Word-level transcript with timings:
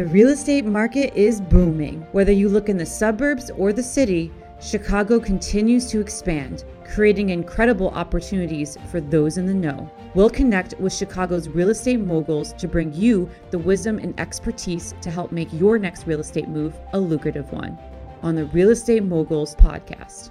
The 0.00 0.06
real 0.06 0.30
estate 0.30 0.64
market 0.64 1.14
is 1.14 1.42
booming. 1.42 2.00
Whether 2.12 2.32
you 2.32 2.48
look 2.48 2.70
in 2.70 2.78
the 2.78 2.86
suburbs 2.86 3.50
or 3.50 3.70
the 3.70 3.82
city, 3.82 4.32
Chicago 4.58 5.20
continues 5.20 5.90
to 5.90 6.00
expand, 6.00 6.64
creating 6.86 7.28
incredible 7.28 7.90
opportunities 7.90 8.78
for 8.90 9.02
those 9.02 9.36
in 9.36 9.44
the 9.44 9.52
know. 9.52 9.90
We'll 10.14 10.30
connect 10.30 10.72
with 10.80 10.94
Chicago's 10.94 11.50
real 11.50 11.68
estate 11.68 12.00
moguls 12.00 12.54
to 12.54 12.66
bring 12.66 12.94
you 12.94 13.28
the 13.50 13.58
wisdom 13.58 13.98
and 13.98 14.18
expertise 14.18 14.94
to 15.02 15.10
help 15.10 15.32
make 15.32 15.52
your 15.52 15.78
next 15.78 16.06
real 16.06 16.20
estate 16.20 16.48
move 16.48 16.74
a 16.94 16.98
lucrative 16.98 17.52
one 17.52 17.78
on 18.22 18.34
the 18.34 18.46
Real 18.46 18.70
Estate 18.70 19.02
Moguls 19.02 19.54
podcast. 19.54 20.30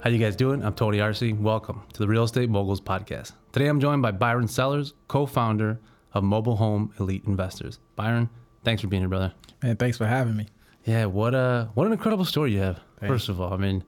How 0.00 0.10
you 0.10 0.18
guys 0.18 0.36
doing? 0.36 0.62
I'm 0.62 0.74
Tony 0.74 1.00
Arce. 1.00 1.22
Welcome 1.22 1.82
to 1.94 1.98
the 1.98 2.08
Real 2.08 2.24
Estate 2.24 2.50
Moguls 2.50 2.82
podcast. 2.82 3.32
Today 3.52 3.68
I'm 3.68 3.80
joined 3.80 4.02
by 4.02 4.10
Byron 4.10 4.48
Sellers, 4.48 4.92
co-founder 5.08 5.80
of 6.14 6.24
Mobile 6.24 6.56
Home 6.56 6.92
Elite 6.98 7.24
Investors. 7.26 7.78
Byron, 7.96 8.30
thanks 8.62 8.82
for 8.82 8.88
being 8.88 9.02
here, 9.02 9.08
brother. 9.08 9.32
Man, 9.62 9.76
thanks 9.76 9.98
for 9.98 10.06
having 10.06 10.36
me. 10.36 10.46
Yeah, 10.84 11.06
what 11.06 11.34
a 11.34 11.70
what 11.74 11.86
an 11.86 11.92
incredible 11.92 12.24
story 12.24 12.52
you 12.52 12.60
have. 12.60 12.80
Thanks. 13.00 13.12
First 13.12 13.28
of 13.28 13.40
all, 13.40 13.52
I 13.52 13.56
mean, 13.56 13.84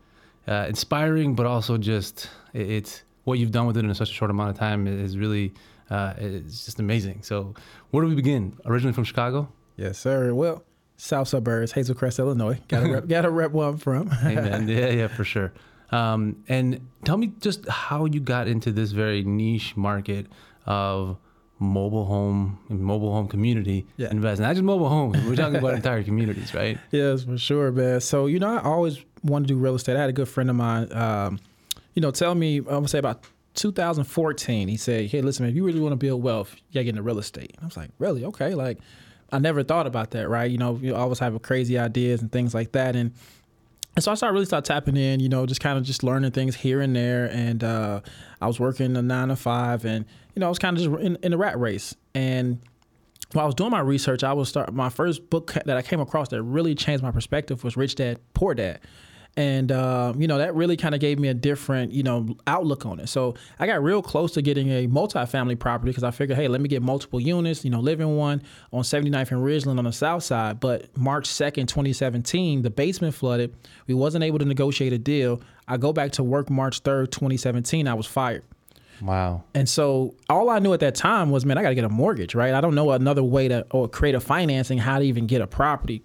uh, 0.49 0.67
inspiring, 0.69 1.35
but 1.35 1.47
also 1.47 1.77
just 1.77 2.29
it, 2.53 2.71
it's 2.71 3.03
what 3.25 3.39
you've 3.39 3.51
done 3.51 3.67
with 3.67 3.77
it 3.77 3.85
in 3.85 3.95
such 3.95 4.11
a 4.11 4.15
short 4.15 4.31
amount 4.31 4.51
of 4.51 4.59
time 4.59 4.87
is 4.87 5.17
really 5.19 5.53
uh, 5.91 6.15
it's 6.17 6.65
just 6.65 6.81
amazing. 6.81 7.23
So, 7.23 7.55
where 7.91 8.03
do 8.03 8.09
we 8.09 8.15
begin? 8.15 8.57
Originally 8.65 8.93
from 8.93 9.05
Chicago. 9.05 9.49
Yes, 9.77 9.99
sir. 9.99 10.33
Well, 10.35 10.65
South 10.97 11.29
Suburbs, 11.29 11.73
Hazel 11.73 11.95
Crest, 11.95 12.19
Illinois. 12.19 12.59
Got 12.69 12.81
to 12.81 12.93
rep, 12.93 13.09
got 13.09 13.23
to 13.23 13.31
rep 13.31 13.53
where 13.53 13.69
I'm 13.69 13.79
from. 13.79 14.11
Amen. 14.25 14.69
yeah, 14.69 14.89
yeah, 14.89 15.07
for 15.09 15.25
sure. 15.25 15.53
Um, 15.91 16.43
and 16.49 16.89
tell 17.05 17.17
me 17.17 17.33
just 17.41 17.69
how 17.69 18.07
you 18.07 18.21
got 18.21 18.49
into 18.49 18.73
this 18.73 18.91
very 18.91 19.23
niche 19.23 19.77
market 19.77 20.27
of 20.67 21.19
mobile 21.59 22.05
home 22.05 22.59
mobile 22.69 23.13
home 23.13 23.29
community 23.29 23.87
Yeah. 23.97 24.11
investing. 24.11 24.45
Not 24.47 24.53
just 24.55 24.63
mobile 24.65 24.89
homes. 24.89 25.17
We're 25.25 25.37
talking 25.37 25.57
about 25.57 25.75
entire 25.83 26.03
communities, 26.03 26.53
right? 26.55 26.79
yes, 26.91 27.25
for 27.25 27.39
sure, 27.39 27.73
man. 27.73 28.01
So 28.01 28.27
you 28.27 28.39
know, 28.39 28.57
I 28.57 28.63
always 28.63 28.99
wanted 29.23 29.49
to 29.49 29.55
do 29.55 29.59
real 29.59 29.75
estate. 29.75 29.97
I 29.97 30.01
had 30.01 30.11
a 30.11 30.13
good 30.13 30.29
friend 30.29 30.51
of 30.51 30.57
mine, 30.57 30.93
um, 30.93 31.39
you 31.95 32.03
know, 32.03 32.11
tell 32.11 32.35
me 32.35 32.59
I'm 32.59 32.65
gonna 32.65 32.89
say 32.89 32.99
about 32.99 33.25
2014. 33.55 34.69
He 34.69 34.77
said, 34.77 35.07
"Hey, 35.07 35.23
listen, 35.23 35.45
man, 35.45 35.51
if 35.51 35.57
you 35.57 35.65
really 35.65 35.81
want 35.81 35.93
to 35.93 35.97
build 35.97 36.23
wealth, 36.23 36.55
you 36.55 36.75
gotta 36.75 36.85
get 36.85 36.91
into 36.91 37.03
real 37.03 37.19
estate." 37.19 37.53
And 37.57 37.63
I 37.63 37.67
was 37.67 37.77
like, 37.77 37.91
"Really? 37.99 38.25
Okay." 38.25 38.55
Like, 38.55 38.79
I 39.33 39.39
never 39.39 39.63
thought 39.63 39.87
about 39.87 40.11
that, 40.13 40.29
right? 40.29 40.51
You 40.51 40.59
know, 40.59 40.79
you 40.81 40.95
always 40.95 41.19
have 41.21 41.41
crazy 41.43 41.79
ideas 41.79 42.21
and 42.23 42.31
things 42.31 42.55
like 42.55 42.73
that, 42.73 42.95
and 42.97 43.13
And 43.97 44.05
so 44.05 44.13
I 44.13 44.15
started 44.15 44.35
really 44.35 44.45
start 44.45 44.67
tapping 44.67 44.97
in, 44.97 45.21
you 45.21 45.31
know, 45.31 45.47
just 45.47 45.63
kind 45.63 45.79
of 45.79 45.85
just 45.85 46.05
learning 46.05 46.31
things 46.33 46.55
here 46.55 46.83
and 46.83 46.95
there. 46.95 47.31
And 47.33 47.65
uh, 47.65 48.03
I 48.43 48.47
was 48.47 48.61
working 48.61 48.95
a 48.95 49.01
nine 49.01 49.29
to 49.29 49.37
five, 49.37 49.87
and 49.87 50.05
you 50.35 50.41
know, 50.41 50.47
I 50.47 50.49
was 50.51 50.59
kind 50.59 50.77
of 50.77 50.83
just 50.83 51.03
in, 51.03 51.17
in 51.23 51.31
the 51.31 51.39
rat 51.39 51.59
race. 51.59 51.97
And 52.15 52.61
while 53.33 53.45
I 53.45 53.47
was 53.47 53.55
doing 53.55 53.71
my 53.71 53.81
research, 53.81 54.23
I 54.23 54.35
was 54.35 54.51
start 54.51 54.73
my 54.75 54.91
first 54.91 55.31
book 55.31 55.55
that 55.65 55.77
I 55.77 55.81
came 55.81 56.01
across 56.01 56.29
that 56.29 56.43
really 56.43 56.75
changed 56.75 57.03
my 57.03 57.11
perspective 57.11 57.65
was 57.65 57.77
Rich 57.77 57.97
Dad 57.97 58.21
Poor 58.35 58.55
Dad. 58.55 58.81
And 59.39 59.71
uh, 59.71 60.15
you 60.17 60.27
know 60.27 60.39
that 60.39 60.55
really 60.55 60.79
kind 60.79 60.95
of 60.95 61.01
gave 61.01 61.19
me 61.19 61.29
a 61.29 61.35
different, 61.35 61.93
you 61.93 62.03
know, 62.03 62.37
outlook 62.47 62.87
on 62.87 63.01
it. 63.01 63.09
So 63.09 63.35
I 63.59 63.67
got 63.67 63.83
real 63.83 64.01
close 64.01 64.33
to 64.33 64.43
getting 64.43 64.71
a 64.71 64.89
multifamily 64.89 65.59
property 65.59 65.91
because 65.91 66.05
I 66.05 66.11
figured, 66.11 66.39
hey, 66.39 66.49
let 66.49 66.63
me 66.63 66.69
get 66.69 66.81
multiple 66.81 67.21
units, 67.21 67.63
you 67.63 67.71
know, 67.71 67.81
live 67.81 68.01
in 68.01 68.17
one 68.17 68.43
on 68.73 68.83
79th 68.83 69.33
and 69.33 69.45
Ridgeland 69.45 69.79
on 69.79 69.85
the 69.85 69.93
south 69.93 70.23
side. 70.23 70.59
But 70.59 70.97
March 70.97 71.29
2nd, 71.29 71.69
2017, 71.69 72.63
the 72.63 72.71
basement 72.71 73.15
flooded. 73.15 73.55
We 73.87 73.95
wasn't 73.95 74.25
able 74.25 74.39
to 74.39 74.47
negotiate 74.47 74.95
a 74.95 74.99
deal. 74.99 75.43
I 75.69 75.77
go 75.77 75.93
back 75.93 76.13
to 76.13 76.23
work 76.23 76.49
March 76.49 76.83
3rd, 76.83 77.11
2017. 77.11 77.87
I 77.89 77.95
was 77.95 78.07
fired. 78.07 78.43
Wow. 79.03 79.45
And 79.55 79.69
so 79.69 80.15
all 80.29 80.49
I 80.49 80.59
knew 80.59 80.73
at 80.73 80.81
that 80.81 80.95
time 80.95 81.31
was, 81.31 81.45
man, 81.45 81.59
I 81.59 81.63
got 81.63 81.71
to 81.71 81.75
get 81.75 81.85
a 81.85 81.89
mortgage, 81.89 82.35
right? 82.35 82.55
I 82.55 82.61
don't 82.61 82.75
know 82.75 82.91
another 82.93 83.23
way 83.23 83.49
to 83.49 83.67
or 83.71 83.89
create 83.89 84.15
a 84.15 84.21
financing 84.21 84.79
how 84.79 84.99
to 84.99 85.05
even 85.05 85.27
get 85.27 85.41
a 85.41 85.47
property. 85.47 86.03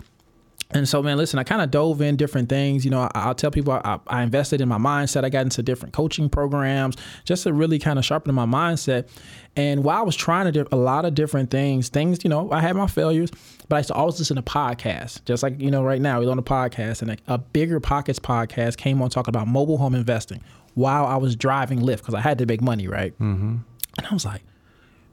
And 0.74 0.88
so, 0.88 1.04
man, 1.04 1.18
listen, 1.18 1.38
I 1.38 1.44
kind 1.44 1.62
of 1.62 1.70
dove 1.70 2.02
in 2.02 2.16
different 2.16 2.50
things. 2.50 2.86
You 2.86 2.92
know, 2.92 3.02
I, 3.02 3.12
I'll 3.14 3.36
tell 3.36 3.52
people 3.52 3.74
I, 3.74 4.00
I 4.08 4.24
invested 4.24 4.62
in 4.62 4.70
my 4.70 4.78
mindset. 4.78 5.24
I 5.24 5.30
got 5.30 5.42
into 5.42 5.62
different 5.62 5.94
coaching 5.94 6.30
programs 6.30 6.96
just 7.26 7.44
to 7.44 7.54
really 7.54 7.78
kind 7.78 8.00
of 8.00 8.06
sharpen 8.06 8.34
my 8.34 8.46
mindset. 8.46 9.10
And 9.56 9.84
while 9.84 10.00
I 10.00 10.02
was 10.04 10.16
trying 10.16 10.46
to 10.46 10.52
do 10.52 10.66
a 10.72 10.78
lot 10.78 11.04
of 11.04 11.14
different 11.14 11.52
things, 11.52 11.90
things, 11.90 12.24
you 12.24 12.30
know, 12.30 12.52
I 12.52 12.62
had 12.62 12.76
my 12.76 12.88
failures, 12.88 13.32
but 13.68 13.76
I 13.76 13.80
used 13.80 13.90
to 13.90 13.94
always 13.96 14.18
listen 14.18 14.38
to 14.38 14.42
podcasts. 14.42 15.24
Just 15.26 15.44
like, 15.44 15.60
you 15.60 15.70
know, 15.70 15.84
right 15.84 16.02
now 16.02 16.20
we're 16.22 16.32
on 16.32 16.40
a 16.40 16.44
podcast 16.44 17.02
and 17.02 17.12
a, 17.12 17.18
a 17.28 17.38
Bigger 17.38 17.80
Pockets 17.80 18.20
podcast 18.20 18.78
came 18.78 19.02
on 19.02 19.10
talking 19.10 19.32
about 19.32 19.48
mobile 19.48 19.78
home 19.78 19.94
investing 19.94 20.42
while 20.74 21.06
I 21.06 21.18
was 21.18 21.36
driving 21.36 21.80
Lyft 21.82 21.98
because 21.98 22.14
I 22.14 22.22
had 22.22 22.38
to 22.38 22.46
make 22.46 22.62
money, 22.62 22.88
right? 22.88 23.14
Mm-hmm. 23.20 23.58
And 23.98 24.08
I 24.10 24.14
was 24.14 24.26
like, 24.26 24.42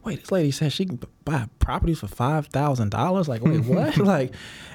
wait, 0.05 0.21
this 0.21 0.33
lady 0.33 0.51
said 0.51 0.73
she 0.73 0.87
can 0.87 1.01
buy 1.25 1.47
properties 1.59 2.01
for 2.01 2.09
five 2.09 2.47
thousand 2.47 2.91
dollars. 2.91 3.29
Like, 3.29 3.43
wait, 3.43 3.61
what? 3.65 3.97
like, 3.99 4.35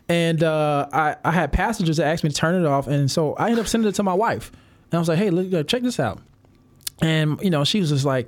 and 0.10 0.44
uh, 0.44 0.88
I 0.92 1.16
I 1.24 1.32
had 1.32 1.52
passengers 1.52 1.98
that 1.98 2.06
asked 2.06 2.24
me 2.24 2.30
to 2.30 2.36
turn 2.36 2.62
it 2.62 2.68
off, 2.68 2.88
and 2.88 3.10
so 3.10 3.34
I 3.36 3.46
ended 3.46 3.60
up 3.60 3.68
sending 3.68 3.90
it 3.90 3.96
to 3.96 4.04
my 4.04 4.14
wife, 4.14 4.52
and 4.92 4.94
I 4.96 5.00
was 5.00 5.10
like, 5.10 5.18
hey, 5.18 5.30
look, 5.30 5.54
uh, 5.54 5.64
check 5.64 5.82
this 5.82 6.00
out. 6.00 6.22
And 7.02 7.40
you 7.42 7.50
know, 7.50 7.64
she 7.64 7.80
was 7.80 7.90
just 7.90 8.06
like, 8.06 8.28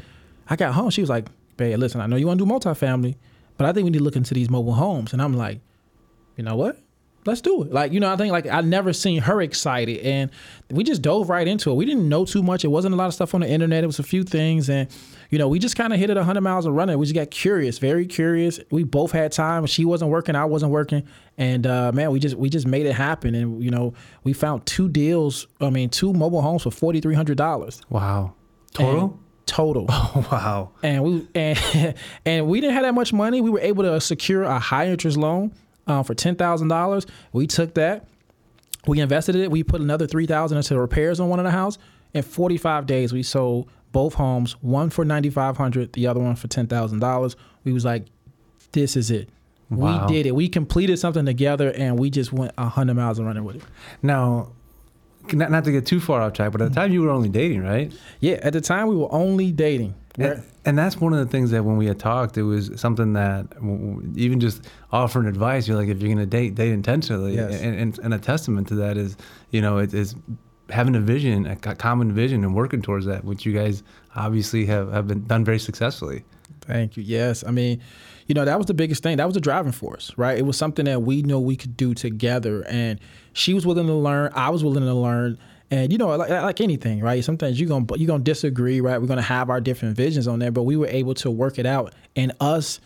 I 0.50 0.56
got 0.56 0.74
home. 0.74 0.90
She 0.90 1.02
was 1.02 1.10
like, 1.10 1.28
babe, 1.58 1.78
listen, 1.80 2.02
I 2.02 2.08
know 2.08 2.16
you 2.16 2.28
want 2.28 2.40
to 2.40 2.46
do 2.46 2.52
multifamily, 2.52 3.16
but 3.58 3.68
I 3.68 3.74
think 3.74 3.86
we 3.86 3.92
need 3.92 4.00
to 4.00 4.04
look 4.04 4.16
into 4.16 4.34
these 4.34 4.50
mobile 4.50 4.74
homes. 4.74 5.14
And 5.14 5.22
I'm 5.22 5.34
like, 5.34 5.60
you 6.36 6.44
know 6.44 6.56
what? 6.56 6.80
Let's 7.26 7.42
do 7.42 7.64
it. 7.64 7.72
Like, 7.72 7.92
you 7.92 8.00
know, 8.00 8.12
I 8.12 8.16
think 8.18 8.32
like 8.32 8.46
I 8.48 8.62
never 8.62 8.94
seen 8.94 9.22
her 9.22 9.42
excited 9.42 9.98
and 10.00 10.30
we 10.70 10.84
just 10.84 11.02
dove 11.02 11.30
right 11.30 11.48
into 11.48 11.72
it. 11.72 11.74
We 11.74 11.86
didn't 11.86 12.08
know 12.08 12.24
too 12.24 12.44
much. 12.44 12.64
It 12.64 12.68
wasn't 12.68 12.94
a 12.94 12.98
lot 12.98 13.08
of 13.08 13.14
stuff 13.16 13.34
on 13.34 13.42
the 13.42 13.50
internet. 13.50 13.84
It 13.84 13.88
was 13.88 13.98
a 14.00 14.04
few 14.04 14.24
things. 14.24 14.70
And, 14.70 14.88
you 15.32 15.40
know, 15.40 15.48
we 15.48 15.58
just 15.58 15.76
kind 15.76 15.92
of 15.92 16.00
hit 16.00 16.10
it 16.12 16.18
100 16.18 16.42
miles 16.42 16.66
a 16.68 16.72
running. 16.72 16.98
We 17.00 17.06
just 17.06 17.16
got 17.16 17.32
curious, 17.32 17.80
very 17.80 18.06
curious. 18.06 18.60
We 18.70 18.84
both 18.84 19.12
had 19.12 19.32
time. 19.32 19.66
She 19.66 19.86
wasn't 19.86 20.12
working. 20.12 20.36
I 20.36 20.46
wasn't 20.46 20.72
working. 20.72 21.04
And, 21.38 21.66
uh, 21.66 21.92
man, 21.94 22.12
we 22.12 22.20
just, 22.20 22.36
we 22.36 22.50
just 22.50 22.68
made 22.68 22.86
it 22.86 22.94
happen. 22.94 23.34
And, 23.34 23.64
you 23.64 23.72
know, 23.72 23.94
we 24.24 24.34
found 24.34 24.66
two 24.68 24.88
deals. 24.88 25.48
I 25.60 25.72
mean, 25.72 25.90
two 25.90 26.14
mobile 26.14 26.42
homes 26.42 26.62
for 26.64 26.70
$4,300 26.70 27.82
Wow. 27.90 28.34
Total? 28.74 29.20
total. 29.46 29.86
Oh, 29.90 30.28
wow. 30.32 30.72
and 30.84 31.04
we 31.04 31.28
and 31.36 31.96
and 32.26 32.48
we 32.48 32.62
didn't 32.62 32.74
have 32.74 32.84
that 32.84 32.94
much 32.94 33.14
money. 33.14 33.42
We 33.42 33.50
were 33.50 33.60
able 33.60 33.84
to 33.84 34.02
secure 34.02 34.44
a 34.44 34.60
high 34.60 34.88
interest 34.88 35.18
loan 35.18 35.54
uh, 35.88 36.04
for 36.04 36.14
ten 36.14 36.36
thousand 36.36 36.68
dollars. 36.68 37.06
We 37.34 37.48
took 37.48 37.74
that, 37.76 38.08
we 38.88 39.00
invested 39.00 39.36
it. 39.36 39.52
We 39.52 39.64
put 39.64 39.82
another 39.82 40.08
three 40.08 40.26
thousand 40.26 40.58
into 40.58 40.80
repairs 40.80 41.20
on 41.20 41.30
one 41.30 41.40
of 41.40 41.46
the 41.46 41.52
house. 41.52 41.78
In 42.14 42.24
forty 42.24 42.58
five 42.58 42.86
days, 42.86 43.12
we 43.14 43.24
sold 43.24 43.70
both 43.92 44.14
homes. 44.14 44.54
One 44.62 44.90
for 44.90 45.06
ninety 45.06 45.30
five 45.30 45.58
hundred, 45.58 45.94
the 45.94 46.08
other 46.08 46.20
one 46.20 46.36
for 46.36 46.48
ten 46.48 46.68
thousand 46.68 47.00
dollars. 47.00 47.36
We 47.64 47.74
was 47.74 47.86
like, 47.86 48.06
this 48.72 48.96
is 48.96 49.12
it. 49.12 49.30
Wow. 49.70 50.08
We 50.08 50.14
did 50.14 50.26
it. 50.28 50.36
We 50.36 50.48
completed 50.48 51.00
something 51.00 51.26
together, 51.26 51.72
and 51.72 51.98
we 51.98 52.10
just 52.10 52.32
went 52.32 52.58
hundred 52.58 52.94
miles 52.94 53.18
and 53.18 53.28
running 53.28 53.44
with 53.44 53.58
it. 53.58 53.64
Now, 54.04 54.52
not, 55.34 55.50
not 55.50 55.64
to 55.66 55.72
get 55.72 55.88
too 55.88 56.00
far 56.00 56.22
off 56.22 56.34
track, 56.34 56.52
but 56.52 56.62
at 56.62 56.70
the 56.70 56.76
time 56.76 56.92
you 56.92 57.02
were 57.02 57.10
only 57.10 57.30
dating, 57.30 57.64
right? 57.64 57.92
Yeah, 58.20 58.36
at 58.44 58.54
the 58.54 58.62
time 58.62 58.88
we 58.88 58.96
were 58.96 59.12
only 59.12 59.52
dating. 59.52 59.96
And, 60.18 60.44
and 60.66 60.78
that's 60.78 61.00
one 61.00 61.14
of 61.14 61.20
the 61.20 61.26
things 61.26 61.52
that 61.52 61.66
when 61.66 61.78
we 61.78 61.86
had 61.86 62.00
talked, 62.00 62.38
it 62.38 62.44
was 62.44 62.72
something 62.76 63.14
that 63.14 63.48
even 64.16 64.40
just 64.40 64.64
offering 64.92 65.28
advice, 65.28 65.68
you're 65.68 65.78
like, 65.78 65.90
if 65.90 66.00
you're 66.00 66.08
going 66.08 66.18
to 66.18 66.26
date, 66.26 66.56
date 66.56 66.72
intentionally. 66.72 67.36
Yes. 67.36 67.62
And, 67.62 67.76
and, 67.76 68.00
and 68.00 68.14
a 68.14 68.20
testament 68.20 68.68
to 68.70 68.76
that 68.76 68.98
is, 68.98 69.18
you 69.52 69.62
know, 69.62 69.78
it 69.78 69.94
is 69.94 70.16
having 70.70 70.96
a 70.96 71.00
vision, 71.00 71.46
a 71.46 71.56
common 71.56 72.14
vision, 72.14 72.44
and 72.44 72.56
working 72.56 72.82
towards 72.82 73.06
that, 73.06 73.24
which 73.24 73.46
you 73.46 73.54
guys 73.54 73.84
obviously 74.16 74.66
have, 74.66 74.92
have 74.92 75.08
been 75.08 75.26
done 75.28 75.44
very 75.44 75.60
successfully. 75.60 76.24
Thank 76.62 76.98
you. 76.98 77.04
Yes. 77.04 77.44
I 77.46 77.52
mean, 77.52 77.82
you 78.26 78.34
know, 78.34 78.46
that 78.46 78.58
was 78.58 78.66
the 78.66 78.74
biggest 78.74 79.04
thing. 79.04 79.18
That 79.18 79.26
was 79.26 79.36
the 79.36 79.42
driving 79.42 79.72
force, 79.72 80.12
right? 80.18 80.38
It 80.38 80.46
was 80.46 80.58
something 80.58 80.86
that 80.86 81.04
we 81.04 81.22
know 81.22 81.40
we 81.40 81.56
could 81.56 81.78
do 81.78 81.94
together. 81.94 82.66
And 82.68 83.00
she 83.34 83.54
was 83.54 83.68
willing 83.68 83.86
to 83.86 83.94
learn. 83.94 84.32
I 84.34 84.50
was 84.50 84.64
willing 84.64 84.84
to 84.84 84.94
learn. 84.94 85.38
And 85.72 85.92
you 85.92 85.98
know, 85.98 86.16
like, 86.16 86.30
like 86.30 86.62
anything, 86.62 87.00
right? 87.02 87.24
Sometimes 87.24 87.60
you're 87.60 87.70
gonna 87.70 87.86
you're 87.96 88.08
gonna 88.08 88.24
disagree, 88.24 88.82
right? 88.82 89.00
We're 89.02 89.08
gonna 89.08 89.22
have 89.22 89.50
our 89.50 89.60
different 89.60 89.98
visions 89.98 90.28
on 90.28 90.40
there, 90.40 90.52
but 90.52 90.64
we 90.64 90.78
were 90.78 90.88
able 90.88 91.16
to 91.16 91.32
work 91.32 91.58
it 91.58 91.66
out. 91.66 91.94
And 92.16 92.34
us 92.40 92.80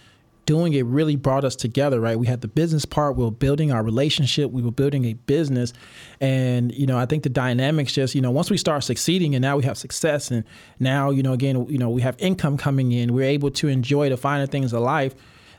doing 0.50 0.74
it 0.74 0.84
really 0.88 1.16
brought 1.16 1.46
us 1.46 1.56
together, 1.56 2.00
right? 2.00 2.18
We 2.18 2.26
had 2.26 2.42
the 2.42 2.48
business 2.48 2.84
part, 2.84 3.16
we 3.16 3.24
were 3.24 3.30
building 3.30 3.72
our 3.72 3.84
relationship, 3.84 4.50
we 4.50 4.64
were 4.64 4.72
building 4.72 5.06
a 5.06 5.14
business. 5.14 5.74
And, 6.20 6.74
you 6.74 6.88
know, 6.88 6.98
I 6.98 7.06
think 7.06 7.22
the 7.22 7.30
dynamics 7.30 7.94
just, 7.94 8.16
you 8.16 8.22
know, 8.22 8.32
once 8.32 8.50
we 8.50 8.58
start 8.58 8.84
succeeding 8.84 9.36
and 9.36 9.44
now 9.44 9.58
we 9.58 9.64
have 9.66 9.78
success 9.78 10.32
and 10.32 10.44
now, 10.80 11.12
you 11.12 11.22
know, 11.22 11.34
again, 11.34 11.68
you 11.70 11.78
know, 11.78 11.92
we 11.92 12.02
have 12.02 12.16
income 12.18 12.58
coming 12.58 12.92
in, 12.94 13.14
we're 13.14 13.30
able 13.30 13.52
to 13.52 13.68
enjoy 13.68 14.10
the 14.10 14.18
finer 14.18 14.48
things 14.48 14.74
of 14.74 14.82
life. 14.82 15.14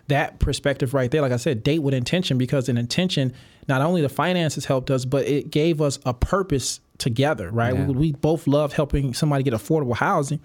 That 0.09 0.41
perspective 0.41 0.93
right 0.93 1.09
there, 1.09 1.23
like 1.23 1.31
I 1.31 1.37
said, 1.37 1.63
date 1.63 1.79
with 1.79 1.95
intention 1.95 2.37
because 2.37 2.69
an 2.69 2.77
intention, 2.77 3.33
not 3.71 3.81
only 3.81 4.03
the 4.03 4.09
finances 4.11 4.67
helped 4.67 4.91
us, 4.91 5.07
but 5.07 5.27
it 5.27 5.51
gave 5.51 5.81
us 5.81 5.99
a 6.05 6.13
purpose 6.13 6.81
together, 6.99 7.51
right? 7.51 7.75
Yeah. 7.75 7.87
We, 7.87 7.95
we 7.95 8.13
both 8.13 8.47
love 8.47 8.75
helping 8.75 9.15
somebody 9.15 9.43
get 9.45 9.55
affordable 9.55 9.97
housing, 9.97 10.41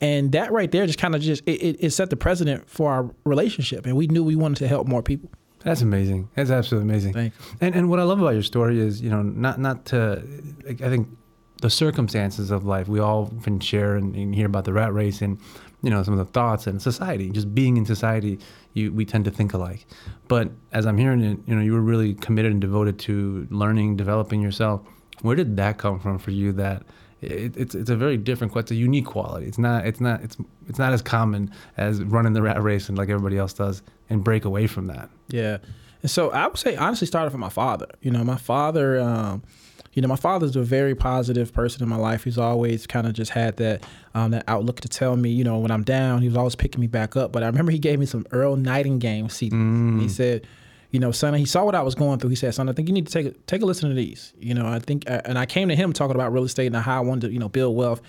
and 0.00 0.32
that 0.32 0.52
right 0.52 0.70
there 0.70 0.86
just 0.86 0.98
kind 0.98 1.14
of 1.14 1.20
just 1.20 1.42
it, 1.46 1.76
it, 1.80 1.90
set 1.90 2.08
the 2.08 2.16
precedent 2.16 2.70
for 2.70 2.90
our 2.90 3.10
relationship, 3.24 3.84
and 3.84 3.96
we 3.96 4.06
knew 4.06 4.24
we 4.24 4.36
wanted 4.36 4.58
to 4.60 4.68
help 4.68 4.86
more 4.86 5.02
people. 5.02 5.28
That's 5.64 5.82
amazing. 5.82 6.30
That's 6.36 6.50
absolutely 6.50 6.88
amazing. 6.88 7.12
Thank 7.12 7.34
And 7.60 7.74
and 7.74 7.90
what 7.90 7.98
I 7.98 8.04
love 8.04 8.20
about 8.20 8.34
your 8.34 8.44
story 8.44 8.80
is, 8.80 9.02
you 9.02 9.10
know, 9.10 9.22
not 9.22 9.58
not 9.58 9.84
to, 9.86 10.22
I 10.68 10.88
think 10.88 11.08
the 11.60 11.70
circumstances 11.70 12.52
of 12.52 12.64
life 12.64 12.86
we 12.86 13.00
all 13.00 13.32
can 13.42 13.58
share 13.58 13.96
and, 13.96 14.14
and 14.14 14.34
hear 14.34 14.46
about 14.46 14.64
the 14.64 14.72
rat 14.72 14.94
race 14.94 15.20
and 15.20 15.38
you 15.82 15.90
know, 15.90 16.02
some 16.02 16.18
of 16.18 16.18
the 16.18 16.32
thoughts 16.32 16.66
and 16.66 16.80
society. 16.82 17.30
Just 17.30 17.54
being 17.54 17.76
in 17.76 17.86
society, 17.86 18.38
you 18.74 18.92
we 18.92 19.04
tend 19.04 19.24
to 19.26 19.30
think 19.30 19.52
alike. 19.54 19.86
But 20.26 20.50
as 20.72 20.86
I'm 20.86 20.98
hearing 20.98 21.22
it, 21.22 21.38
you 21.46 21.54
know, 21.54 21.62
you 21.62 21.72
were 21.72 21.80
really 21.80 22.14
committed 22.14 22.52
and 22.52 22.60
devoted 22.60 22.98
to 23.00 23.46
learning, 23.50 23.96
developing 23.96 24.40
yourself. 24.40 24.82
Where 25.22 25.36
did 25.36 25.56
that 25.56 25.78
come 25.78 25.98
from 25.98 26.18
for 26.18 26.30
you? 26.30 26.52
That 26.52 26.82
it, 27.20 27.56
it's 27.56 27.74
it's 27.74 27.90
a 27.90 27.96
very 27.96 28.16
different, 28.16 28.56
it's 28.56 28.70
a 28.70 28.74
unique 28.74 29.06
quality. 29.06 29.46
It's 29.46 29.58
not 29.58 29.86
it's 29.86 30.00
not 30.00 30.22
it's 30.22 30.36
it's 30.68 30.78
not 30.78 30.92
as 30.92 31.02
common 31.02 31.52
as 31.76 32.02
running 32.02 32.32
the 32.32 32.42
rat 32.42 32.62
race 32.62 32.88
and 32.88 32.98
like 32.98 33.08
everybody 33.08 33.38
else 33.38 33.52
does, 33.52 33.82
and 34.10 34.22
break 34.22 34.44
away 34.44 34.66
from 34.66 34.86
that. 34.88 35.10
Yeah, 35.28 35.58
and 36.02 36.10
so 36.10 36.30
I 36.30 36.46
would 36.46 36.58
say 36.58 36.76
honestly 36.76 37.06
started 37.06 37.30
from 37.30 37.40
my 37.40 37.48
father. 37.48 37.86
You 38.00 38.10
know, 38.10 38.24
my 38.24 38.36
father. 38.36 39.00
Um, 39.00 39.42
you 39.98 40.02
know, 40.02 40.06
my 40.06 40.14
father's 40.14 40.54
a 40.54 40.62
very 40.62 40.94
positive 40.94 41.52
person 41.52 41.82
in 41.82 41.88
my 41.88 41.96
life. 41.96 42.22
He's 42.22 42.38
always 42.38 42.86
kind 42.86 43.04
of 43.04 43.14
just 43.14 43.32
had 43.32 43.56
that 43.56 43.82
um, 44.14 44.30
that 44.30 44.44
outlook 44.46 44.80
to 44.82 44.88
tell 44.88 45.16
me, 45.16 45.30
you 45.30 45.42
know, 45.42 45.58
when 45.58 45.72
I'm 45.72 45.82
down, 45.82 46.22
he 46.22 46.28
was 46.28 46.36
always 46.36 46.54
picking 46.54 46.80
me 46.80 46.86
back 46.86 47.16
up. 47.16 47.32
But 47.32 47.42
I 47.42 47.46
remember 47.46 47.72
he 47.72 47.80
gave 47.80 47.98
me 47.98 48.06
some 48.06 48.24
Earl 48.30 48.54
Nightingale 48.54 49.26
CDs. 49.26 49.50
Mm. 49.50 50.00
He 50.00 50.08
said, 50.08 50.46
you 50.90 51.00
know, 51.00 51.12
son, 51.12 51.34
he 51.34 51.44
saw 51.44 51.64
what 51.64 51.74
I 51.74 51.82
was 51.82 51.94
going 51.94 52.18
through. 52.18 52.30
He 52.30 52.36
said, 52.36 52.54
son, 52.54 52.68
I 52.68 52.72
think 52.72 52.88
you 52.88 52.94
need 52.94 53.06
to 53.06 53.12
take 53.12 53.26
a, 53.26 53.30
take 53.46 53.60
a 53.60 53.66
listen 53.66 53.90
to 53.90 53.94
these. 53.94 54.32
You 54.38 54.54
know, 54.54 54.66
I 54.66 54.78
think, 54.78 55.08
uh, 55.08 55.20
and 55.26 55.38
I 55.38 55.44
came 55.44 55.68
to 55.68 55.76
him 55.76 55.92
talking 55.92 56.14
about 56.14 56.32
real 56.32 56.44
estate 56.44 56.66
and 56.66 56.76
how 56.76 56.96
I 56.96 57.00
wanted 57.00 57.28
to, 57.28 57.32
you 57.32 57.38
know, 57.38 57.48
build 57.48 57.76
wealth. 57.76 58.00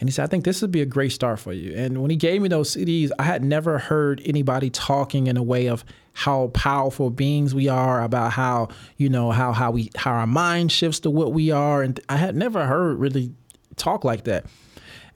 And 0.00 0.08
he 0.08 0.12
said, 0.12 0.24
I 0.24 0.26
think 0.26 0.44
this 0.44 0.60
would 0.60 0.72
be 0.72 0.80
a 0.80 0.86
great 0.86 1.12
start 1.12 1.38
for 1.38 1.52
you. 1.52 1.72
And 1.76 2.02
when 2.02 2.10
he 2.10 2.16
gave 2.16 2.42
me 2.42 2.48
those 2.48 2.74
CDs, 2.74 3.10
I 3.20 3.22
had 3.22 3.44
never 3.44 3.78
heard 3.78 4.20
anybody 4.24 4.68
talking 4.68 5.28
in 5.28 5.36
a 5.36 5.42
way 5.42 5.66
of 5.66 5.84
how 6.12 6.48
powerful 6.48 7.10
beings 7.10 7.54
we 7.54 7.68
are, 7.68 8.02
about 8.02 8.32
how, 8.32 8.68
you 8.96 9.08
know, 9.08 9.30
how 9.30 9.52
how 9.52 9.70
we 9.70 9.90
how 9.96 10.12
our 10.12 10.26
mind 10.26 10.72
shifts 10.72 11.00
to 11.00 11.10
what 11.10 11.32
we 11.32 11.50
are. 11.52 11.82
And 11.82 11.98
I 12.08 12.16
had 12.16 12.34
never 12.34 12.66
heard 12.66 12.98
really 12.98 13.32
talk 13.76 14.04
like 14.04 14.24
that. 14.24 14.46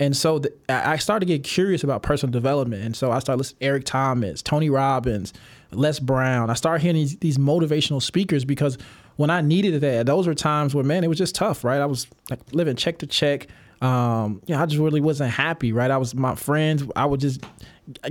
And 0.01 0.17
so 0.17 0.39
the, 0.39 0.53
I 0.69 0.97
started 0.97 1.27
to 1.27 1.33
get 1.33 1.43
curious 1.43 1.83
about 1.83 2.03
personal 2.03 2.33
development. 2.33 2.85
And 2.85 2.97
so 2.97 3.11
I 3.11 3.19
started 3.19 3.39
listening 3.39 3.59
to 3.61 3.67
Eric 3.67 3.85
Thomas, 3.85 4.43
Tony 4.43 4.71
Robbins, 4.71 5.33
Les 5.73 5.99
Brown. 5.99 6.51
I 6.51 6.55
started 6.55 6.83
hearing 6.83 6.97
these, 6.97 7.17
these 7.17 7.39
motivational 7.39 8.01
speakers 8.01 8.45
because 8.45 8.79
when 9.17 9.31
I 9.31 9.41
needed 9.41 9.81
that, 9.81 10.07
those 10.07 10.27
were 10.27 10.35
times 10.35 10.75
where, 10.75 10.85
man, 10.85 11.03
it 11.03 11.09
was 11.09 11.19
just 11.19 11.35
tough, 11.35 11.65
right? 11.65 11.81
I 11.81 11.87
was 11.87 12.07
like 12.31 12.41
living 12.53 12.77
check 12.77 12.99
to 12.99 13.07
check 13.07 13.49
um, 13.81 14.43
yeah, 14.47 14.61
I 14.61 14.67
just 14.67 14.81
really 14.81 15.01
wasn't 15.01 15.31
happy, 15.31 15.73
right? 15.73 15.91
I 15.91 15.99
was 15.99 16.15
my 16.15 16.35
friends, 16.35 16.83
I 16.97 17.07
would 17.07 17.21
just 17.21 17.45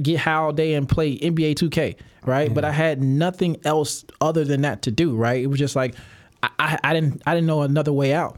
get 0.02 0.20
high 0.20 0.34
all 0.34 0.54
day 0.54 0.74
and 0.76 0.88
play 0.88 1.18
NBA 1.18 1.56
2K, 1.56 1.96
right? 2.26 2.54
But 2.54 2.64
I 2.64 2.72
had 2.72 3.04
nothing 3.04 3.58
else 3.66 4.06
other 4.22 4.46
than 4.46 4.62
that 4.62 4.84
to 4.84 4.92
do, 4.92 5.16
right? 5.16 5.42
It 5.42 5.48
was 5.48 5.60
just 5.60 5.76
like 5.76 5.96
I, 6.42 6.50
I, 6.58 6.80
I 6.86 6.94
didn't 6.94 7.22
I 7.26 7.34
didn't 7.34 7.48
know 7.48 7.64
another 7.64 7.92
way 7.92 8.14
out. 8.14 8.38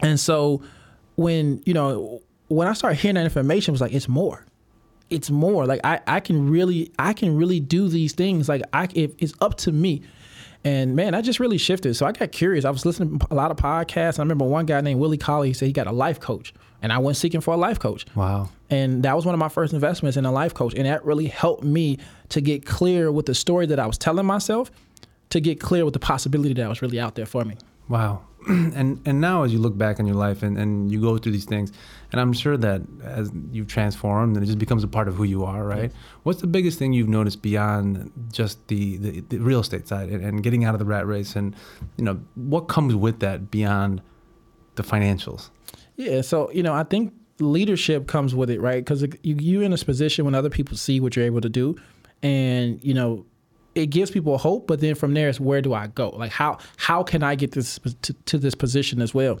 And 0.00 0.20
so 0.20 0.62
when, 1.16 1.62
you 1.64 1.74
know, 1.74 2.20
when 2.48 2.68
I 2.68 2.72
started 2.72 3.00
hearing 3.00 3.14
that 3.14 3.24
information, 3.24 3.72
it 3.72 3.74
was 3.74 3.80
like, 3.80 3.92
it's 3.92 4.08
more. 4.08 4.44
It's 5.10 5.30
more. 5.30 5.66
Like 5.66 5.80
I, 5.84 6.00
I 6.06 6.20
can 6.20 6.48
really 6.48 6.90
I 6.98 7.12
can 7.12 7.36
really 7.36 7.60
do 7.60 7.88
these 7.88 8.14
things. 8.14 8.48
Like 8.48 8.62
I 8.72 8.88
if 8.94 9.12
it's 9.18 9.34
up 9.40 9.56
to 9.58 9.72
me. 9.72 10.02
And 10.64 10.94
man, 10.94 11.14
I 11.14 11.22
just 11.22 11.40
really 11.40 11.58
shifted. 11.58 11.94
So 11.96 12.06
I 12.06 12.12
got 12.12 12.30
curious. 12.30 12.64
I 12.64 12.70
was 12.70 12.86
listening 12.86 13.18
to 13.18 13.26
a 13.30 13.34
lot 13.34 13.50
of 13.50 13.56
podcasts. 13.56 14.18
I 14.18 14.22
remember 14.22 14.44
one 14.44 14.64
guy 14.64 14.80
named 14.80 15.00
Willie 15.00 15.16
Jolley. 15.16 15.48
He 15.48 15.54
said 15.54 15.66
he 15.66 15.72
got 15.72 15.88
a 15.88 15.92
life 15.92 16.20
coach, 16.20 16.54
and 16.80 16.92
I 16.92 16.98
went 16.98 17.16
seeking 17.16 17.40
for 17.40 17.52
a 17.52 17.56
life 17.56 17.80
coach. 17.80 18.06
Wow. 18.14 18.48
And 18.70 19.02
that 19.02 19.16
was 19.16 19.26
one 19.26 19.34
of 19.34 19.40
my 19.40 19.48
first 19.48 19.72
investments 19.72 20.16
in 20.16 20.24
a 20.24 20.30
life 20.30 20.54
coach, 20.54 20.74
and 20.74 20.86
that 20.86 21.04
really 21.04 21.26
helped 21.26 21.64
me 21.64 21.98
to 22.28 22.40
get 22.40 22.64
clear 22.64 23.10
with 23.10 23.26
the 23.26 23.34
story 23.34 23.66
that 23.66 23.80
I 23.80 23.86
was 23.86 23.98
telling 23.98 24.24
myself, 24.24 24.70
to 25.30 25.40
get 25.40 25.58
clear 25.58 25.84
with 25.84 25.94
the 25.94 26.00
possibility 26.00 26.54
that 26.54 26.68
was 26.68 26.80
really 26.80 27.00
out 27.00 27.16
there 27.16 27.26
for 27.26 27.44
me. 27.44 27.56
Wow. 27.88 28.22
and 28.48 29.00
and 29.06 29.20
now 29.20 29.42
as 29.42 29.52
you 29.52 29.58
look 29.58 29.76
back 29.76 30.00
on 30.00 30.06
your 30.06 30.16
life 30.16 30.42
and, 30.42 30.58
and 30.58 30.90
you 30.90 31.00
go 31.00 31.18
through 31.18 31.32
these 31.32 31.44
things 31.44 31.72
and 32.10 32.20
i'm 32.20 32.32
sure 32.32 32.56
that 32.56 32.82
as 33.02 33.30
you've 33.50 33.66
transformed 33.66 34.36
and 34.36 34.42
it 34.42 34.46
just 34.46 34.58
becomes 34.58 34.82
a 34.82 34.88
part 34.88 35.08
of 35.08 35.14
who 35.14 35.24
you 35.24 35.44
are 35.44 35.64
right? 35.64 35.92
What's 36.24 36.40
the 36.40 36.46
biggest 36.46 36.78
thing 36.78 36.92
you've 36.92 37.08
noticed 37.08 37.42
beyond 37.42 38.12
just 38.32 38.66
the, 38.68 38.96
the, 38.96 39.20
the 39.20 39.38
real 39.38 39.60
estate 39.60 39.88
side 39.88 40.08
and, 40.08 40.24
and, 40.24 40.42
getting 40.42 40.64
out 40.64 40.74
of 40.74 40.78
the 40.78 40.84
rat 40.84 41.06
race 41.06 41.36
and 41.36 41.54
you 41.96 42.04
know 42.04 42.20
what 42.34 42.62
comes 42.62 42.94
with 42.94 43.20
that 43.20 43.50
beyond 43.50 44.02
the 44.74 44.82
financials? 44.82 45.50
Yeah 45.96 46.20
so 46.20 46.50
you 46.52 46.62
know 46.62 46.74
i 46.74 46.84
think 46.84 47.12
leadership 47.38 48.06
comes 48.06 48.34
with 48.34 48.50
it 48.50 48.60
right? 48.60 48.84
Because 48.84 49.02
you, 49.02 49.36
you're 49.38 49.62
in 49.62 49.72
a 49.72 49.78
position 49.78 50.24
when 50.24 50.34
other 50.34 50.50
people 50.50 50.76
see 50.76 51.00
what 51.00 51.16
you're 51.16 51.24
able 51.24 51.40
to 51.40 51.48
do 51.48 51.76
and 52.22 52.82
you 52.84 52.94
know 52.94 53.26
it 53.74 53.86
gives 53.86 54.10
people 54.10 54.38
hope, 54.38 54.66
but 54.66 54.80
then 54.80 54.94
from 54.94 55.14
there 55.14 55.28
is 55.28 55.40
where 55.40 55.62
do 55.62 55.72
I 55.72 55.86
go? 55.88 56.10
Like 56.10 56.30
how 56.30 56.58
how 56.76 57.02
can 57.02 57.22
I 57.22 57.34
get 57.34 57.52
this 57.52 57.78
to, 58.02 58.12
to, 58.12 58.38
this 58.38 58.54
position 58.54 59.00
as 59.00 59.14
well? 59.14 59.40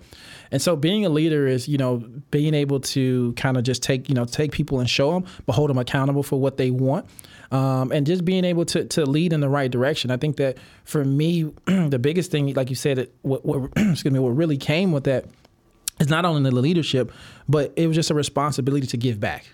And 0.50 0.60
so 0.60 0.76
being 0.76 1.04
a 1.04 1.08
leader 1.08 1.46
is 1.46 1.68
you 1.68 1.78
know 1.78 1.98
being 2.30 2.54
able 2.54 2.80
to 2.80 3.32
kind 3.34 3.56
of 3.56 3.64
just 3.64 3.82
take 3.82 4.08
you 4.08 4.14
know 4.14 4.24
take 4.24 4.52
people 4.52 4.80
and 4.80 4.88
show 4.88 5.12
them, 5.12 5.24
but 5.46 5.52
hold 5.52 5.70
them 5.70 5.78
accountable 5.78 6.22
for 6.22 6.40
what 6.40 6.56
they 6.56 6.70
want. 6.70 7.06
Um, 7.50 7.92
and 7.92 8.06
just 8.06 8.24
being 8.24 8.46
able 8.46 8.64
to, 8.66 8.86
to 8.86 9.04
lead 9.04 9.34
in 9.34 9.40
the 9.40 9.48
right 9.48 9.70
direction. 9.70 10.10
I 10.10 10.16
think 10.16 10.36
that 10.38 10.56
for 10.84 11.04
me, 11.04 11.42
the 11.66 11.98
biggest 11.98 12.30
thing, 12.30 12.54
like 12.54 12.70
you 12.70 12.76
said, 12.76 13.10
what, 13.20 13.44
what 13.44 13.70
excuse 13.76 14.10
me, 14.10 14.18
what 14.18 14.30
really 14.30 14.56
came 14.56 14.90
with 14.90 15.04
that 15.04 15.26
is 16.00 16.08
not 16.08 16.24
only 16.24 16.48
the 16.50 16.56
leadership, 16.56 17.12
but 17.50 17.72
it 17.76 17.86
was 17.86 17.94
just 17.94 18.10
a 18.10 18.14
responsibility 18.14 18.86
to 18.86 18.96
give 18.96 19.20
back. 19.20 19.44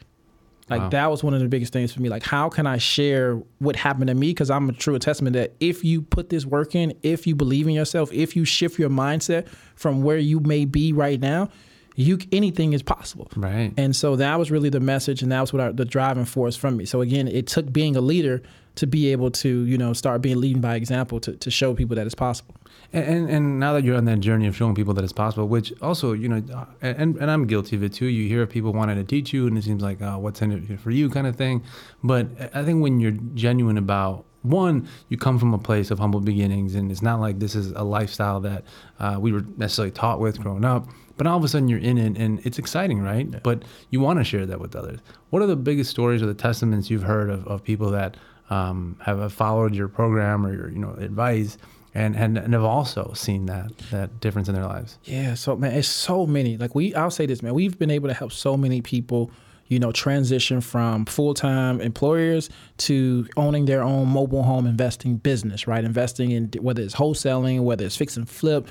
Like 0.70 0.82
wow. 0.82 0.88
that 0.91 1.11
was 1.11 1.25
one 1.25 1.35
of 1.35 1.41
the 1.41 1.49
biggest 1.49 1.73
things 1.73 1.93
for 1.93 2.03
me. 2.03 2.09
Like, 2.09 2.23
how 2.23 2.49
can 2.49 2.67
I 2.67 2.79
share 2.79 3.37
what 3.59 3.76
happened 3.76 4.09
to 4.09 4.15
me? 4.15 4.29
Because 4.29 4.50
I'm 4.50 4.69
a 4.69 4.73
true 4.73 4.99
testament 4.99 5.35
that 5.35 5.55
if 5.61 5.85
you 5.85 6.03
put 6.03 6.29
this 6.29 6.44
work 6.44 6.75
in, 6.75 6.94
if 7.03 7.26
you 7.26 7.35
believe 7.35 7.67
in 7.67 7.75
yourself, 7.75 8.12
if 8.12 8.37
you 8.37 8.44
shift 8.44 8.79
your 8.79 8.91
mindset 8.91 9.49
from 9.76 10.03
where 10.03 10.19
you 10.19 10.41
may 10.41 10.65
be 10.65 10.93
right 10.93 11.20
now, 11.20 11.49
you 11.97 12.19
anything 12.31 12.75
is 12.75 12.82
possible. 12.82 13.29
Right. 13.35 13.73
And 13.76 13.94
so 13.97 14.17
that 14.17 14.38
was 14.38 14.50
really 14.50 14.69
the 14.69 14.81
message, 14.81 15.23
and 15.23 15.32
that 15.32 15.41
was 15.41 15.53
what 15.53 15.61
our, 15.61 15.73
the 15.73 15.85
driving 15.85 16.26
force 16.26 16.55
from 16.55 16.76
me. 16.76 16.85
So 16.85 17.00
again, 17.00 17.26
it 17.26 17.47
took 17.47 17.73
being 17.73 17.97
a 17.97 18.00
leader 18.00 18.43
to 18.76 18.87
be 18.87 19.11
able 19.11 19.32
to 19.32 19.64
you 19.64 19.76
know 19.76 19.93
start 19.93 20.23
being 20.23 20.41
leading 20.41 20.61
by 20.61 20.76
example 20.76 21.19
to, 21.21 21.32
to 21.37 21.50
show 21.50 21.75
people 21.75 21.97
that 21.97 22.06
it's 22.06 22.14
possible. 22.14 22.55
And, 22.90 23.29
and 23.29 23.61
now 23.61 23.75
that 23.75 23.85
you're 23.85 23.96
on 23.96 24.06
that 24.06 24.20
journey 24.20 24.46
of 24.46 24.56
showing 24.56 24.75
people 24.75 24.94
that 24.94 25.05
it's 25.05 25.12
possible, 25.12 25.46
which 25.46 25.73
also 25.82 26.12
you 26.12 26.29
know, 26.29 26.67
and 26.81 27.17
and 27.17 27.31
I'm 27.31 27.46
guilty 27.46 27.76
of 27.76 27.82
it 27.82 27.93
too. 27.93 28.06
You 28.06 28.26
hear 28.26 28.46
people 28.46 28.73
wanting 28.73 28.96
to 28.96 29.05
teach 29.05 29.32
you, 29.32 29.46
and 29.46 29.58
it 29.58 29.64
seems 29.64 29.82
like 29.82 30.00
oh, 30.00 30.19
what's 30.19 30.40
in 30.40 30.52
it 30.52 30.81
for 30.81 30.90
you 30.90 31.11
kind 31.11 31.26
of 31.26 31.37
thing. 31.37 31.62
But 32.02 32.29
I 32.55 32.64
think 32.64 32.82
when 32.82 32.99
you're 32.99 33.19
genuine 33.35 33.76
about 33.76 34.25
one, 34.43 34.88
you 35.08 35.19
come 35.19 35.38
from 35.38 35.52
a 35.52 35.58
place 35.58 35.90
of 35.90 35.99
humble 35.99 36.20
beginnings, 36.20 36.75
and 36.75 36.90
it's 36.90 37.02
not 37.02 37.20
like 37.20 37.38
this 37.38 37.55
is 37.55 37.73
a 37.73 37.82
lifestyle 37.82 38.40
that 38.40 38.64
uh, 39.00 39.19
we 39.20 39.32
were 39.32 39.44
necessarily 39.56 39.90
taught 39.90 40.20
with 40.20 40.40
growing 40.40 40.64
up. 40.64 40.87
But 41.19 41.26
all 41.26 41.37
of 41.37 41.44
a 41.44 41.49
sudden, 41.49 41.69
you're 41.69 41.81
in 41.81 41.99
it, 41.99 42.17
and 42.17 42.40
it's 42.46 42.58
exciting, 42.58 43.02
right? 43.02 43.26
Yeah. 43.31 43.40
But 43.43 43.64
you 43.90 44.00
want 44.00 44.20
to 44.20 44.25
share 44.25 44.46
that 44.46 44.61
with 44.61 44.76
others. 44.76 45.00
What 45.31 45.43
are 45.43 45.46
the 45.46 45.56
biggest 45.56 45.90
stories 45.90 46.23
or 46.23 46.26
the 46.26 46.35
testaments 46.35 46.88
you've 46.88 47.02
heard 47.02 47.29
of, 47.29 47.46
of 47.49 47.62
people 47.62 47.90
that 47.90 48.17
um, 48.50 48.96
have 49.02 49.32
followed 49.32 49.75
your 49.75 49.88
program 49.88 50.46
or 50.46 50.55
your 50.55 50.70
you 50.70 50.79
know 50.79 50.94
advice? 50.94 51.58
And, 51.95 52.16
and 52.16 52.37
and 52.38 52.52
have 52.52 52.64
also 52.64 53.12
seen 53.14 53.47
that 53.47 53.76
that 53.90 54.21
difference 54.21 54.49
in 54.49 54.54
their 54.54 54.66
lives. 54.66 54.99
Yeah, 55.04 55.35
so 55.35 55.57
man, 55.57 55.73
it's 55.73 55.88
so 55.88 56.26
many. 56.26 56.57
Like 56.57 56.75
we, 56.75 56.95
I'll 56.95 57.11
say 57.11 57.26
this, 57.26 57.42
man, 57.42 57.54
we've 57.54 57.78
been 57.78 57.90
able 57.90 58.09
to 58.09 58.14
help 58.14 58.33
so 58.33 58.57
many 58.57 58.80
people, 58.80 59.30
you 59.68 59.78
know, 59.78 59.92
transition 59.92 60.61
from 60.61 61.07
full 61.07 61.35
time 61.35 61.80
employers 61.80 62.50
to 62.78 63.26
owning 63.37 63.64
their 63.64 63.83
own 63.83 64.09
mobile 64.09 64.42
home 64.42 64.66
investing 64.66 65.16
business, 65.16 65.66
right? 65.66 65.85
Investing 65.85 66.30
in 66.30 66.50
whether 66.61 66.83
it's 66.83 66.95
wholesaling, 66.95 67.61
whether 67.61 67.85
it's 67.85 67.97
fix 67.97 68.16
and 68.16 68.28
flip. 68.28 68.68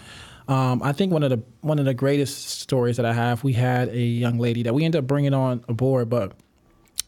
Um, 0.47 0.81
I 0.81 0.93
think 0.93 1.11
one 1.11 1.23
of 1.23 1.29
the 1.29 1.41
one 1.61 1.79
of 1.79 1.85
the 1.85 1.93
greatest 1.93 2.61
stories 2.61 2.97
that 2.97 3.05
I 3.05 3.13
have, 3.13 3.43
we 3.43 3.53
had 3.53 3.89
a 3.89 3.99
young 3.99 4.37
lady 4.37 4.63
that 4.63 4.73
we 4.73 4.85
ended 4.85 4.99
up 4.99 5.07
bringing 5.07 5.33
on 5.33 5.63
aboard, 5.67 6.09
but 6.09 6.33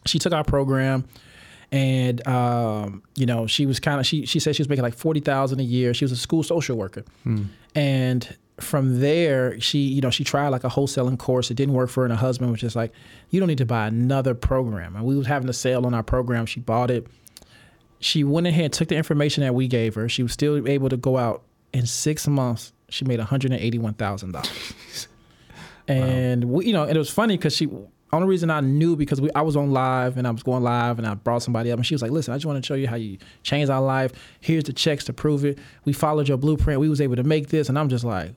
she 0.06 0.18
took 0.18 0.32
our 0.32 0.44
program 0.44 1.06
and 1.72 2.26
um, 2.26 3.02
you 3.14 3.26
know 3.26 3.46
she 3.46 3.66
was 3.66 3.80
kind 3.80 4.00
of 4.00 4.06
she 4.06 4.26
she 4.26 4.40
said 4.40 4.56
she 4.56 4.62
was 4.62 4.68
making 4.68 4.82
like 4.82 4.94
forty 4.94 5.20
thousand 5.20 5.60
a 5.60 5.64
year. 5.64 5.94
She 5.94 6.04
was 6.04 6.12
a 6.12 6.16
school 6.16 6.42
social 6.42 6.76
worker, 6.76 7.04
hmm. 7.22 7.44
and 7.74 8.36
from 8.58 9.00
there 9.00 9.58
she 9.58 9.78
you 9.78 10.02
know 10.02 10.10
she 10.10 10.22
tried 10.22 10.48
like 10.48 10.64
a 10.64 10.68
wholesaling 10.68 11.18
course. 11.18 11.50
It 11.50 11.54
didn't 11.54 11.74
work 11.74 11.90
for 11.90 12.00
her 12.00 12.06
and 12.06 12.12
her 12.12 12.18
husband, 12.18 12.50
which 12.52 12.64
is 12.64 12.74
like 12.74 12.92
you 13.30 13.40
don't 13.40 13.48
need 13.48 13.58
to 13.58 13.66
buy 13.66 13.86
another 13.86 14.34
program. 14.34 14.96
And 14.96 15.04
we 15.04 15.16
was 15.16 15.26
having 15.26 15.48
a 15.48 15.52
sale 15.52 15.86
on 15.86 15.94
our 15.94 16.02
program. 16.02 16.46
She 16.46 16.60
bought 16.60 16.90
it. 16.90 17.06
She 18.00 18.24
went 18.24 18.46
ahead 18.46 18.64
and 18.64 18.72
took 18.72 18.88
the 18.88 18.96
information 18.96 19.42
that 19.44 19.54
we 19.54 19.68
gave 19.68 19.94
her. 19.94 20.08
She 20.08 20.22
was 20.22 20.32
still 20.32 20.66
able 20.66 20.88
to 20.88 20.96
go 20.96 21.18
out 21.18 21.42
in 21.72 21.86
six 21.86 22.26
months. 22.26 22.72
She 22.88 23.04
made 23.04 23.18
one 23.18 23.28
hundred 23.28 23.52
and 23.52 23.60
eighty 23.60 23.78
one 23.78 23.94
thousand 23.94 24.32
dollars. 24.32 25.08
And 25.90 26.44
wow. 26.44 26.58
we, 26.58 26.66
you 26.66 26.72
know, 26.72 26.84
and 26.84 26.94
it 26.94 26.98
was 26.98 27.10
funny 27.10 27.36
because 27.36 27.56
she 27.56 27.68
only 28.12 28.28
reason 28.28 28.50
I 28.50 28.60
knew 28.60 28.96
because 28.96 29.20
we, 29.20 29.30
I 29.34 29.42
was 29.42 29.56
on 29.56 29.70
live 29.70 30.16
and 30.16 30.26
I 30.26 30.30
was 30.30 30.42
going 30.42 30.62
live 30.62 30.98
and 30.98 31.06
I 31.06 31.14
brought 31.14 31.42
somebody 31.42 31.70
up 31.70 31.78
and 31.78 31.86
she 31.86 31.94
was 31.94 32.02
like, 32.02 32.10
"Listen, 32.10 32.34
I 32.34 32.36
just 32.36 32.46
want 32.46 32.62
to 32.62 32.66
show 32.66 32.74
you 32.74 32.88
how 32.88 32.96
you 32.96 33.18
change 33.42 33.68
our 33.70 33.80
life. 33.80 34.12
Here's 34.40 34.64
the 34.64 34.72
checks 34.72 35.04
to 35.04 35.12
prove 35.12 35.44
it. 35.44 35.58
We 35.84 35.92
followed 35.92 36.28
your 36.28 36.36
blueprint. 36.36 36.80
We 36.80 36.88
was 36.88 37.00
able 37.00 37.16
to 37.16 37.24
make 37.24 37.48
this." 37.48 37.68
And 37.68 37.78
I'm 37.78 37.88
just 37.88 38.04
like, 38.04 38.34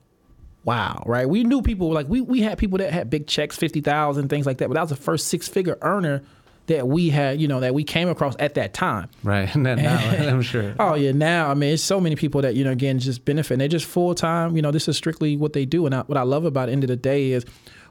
"Wow!" 0.63 1.03
Right? 1.05 1.27
We 1.27 1.43
knew 1.43 1.61
people 1.61 1.91
like 1.91 2.07
we 2.07 2.21
we 2.21 2.41
had 2.41 2.57
people 2.57 2.77
that 2.77 2.93
had 2.93 3.09
big 3.09 3.27
checks, 3.27 3.57
fifty 3.57 3.81
thousand, 3.81 4.29
things 4.29 4.45
like 4.45 4.59
that. 4.59 4.67
But 4.67 4.75
that 4.75 4.81
was 4.81 4.89
the 4.91 4.95
first 4.95 5.27
six 5.27 5.47
figure 5.47 5.77
earner 5.81 6.21
that 6.67 6.87
we 6.87 7.09
had, 7.09 7.41
you 7.41 7.47
know, 7.47 7.59
that 7.59 7.73
we 7.73 7.83
came 7.83 8.07
across 8.07 8.35
at 8.39 8.53
that 8.55 8.73
time. 8.73 9.09
Right. 9.23 9.49
And 9.55 9.63
now, 9.63 9.97
I'm 10.29 10.41
sure. 10.41 10.75
oh 10.79 10.95
yeah, 10.95 11.11
now 11.11 11.49
I 11.49 11.53
mean, 11.53 11.73
it's 11.73 11.83
so 11.83 11.99
many 11.99 12.15
people 12.15 12.41
that 12.41 12.55
you 12.55 12.63
know, 12.63 12.71
again, 12.71 12.99
just 12.99 13.25
benefit. 13.25 13.55
And 13.55 13.61
they're 13.61 13.67
just 13.67 13.85
full 13.85 14.15
time. 14.15 14.55
You 14.55 14.61
know, 14.61 14.71
this 14.71 14.87
is 14.87 14.97
strictly 14.97 15.35
what 15.35 15.53
they 15.53 15.65
do. 15.65 15.85
And 15.85 15.95
I, 15.95 16.01
what 16.01 16.17
I 16.17 16.23
love 16.23 16.45
about 16.45 16.67
the 16.67 16.73
end 16.73 16.83
of 16.83 16.89
the 16.89 16.95
day 16.95 17.31
is 17.31 17.45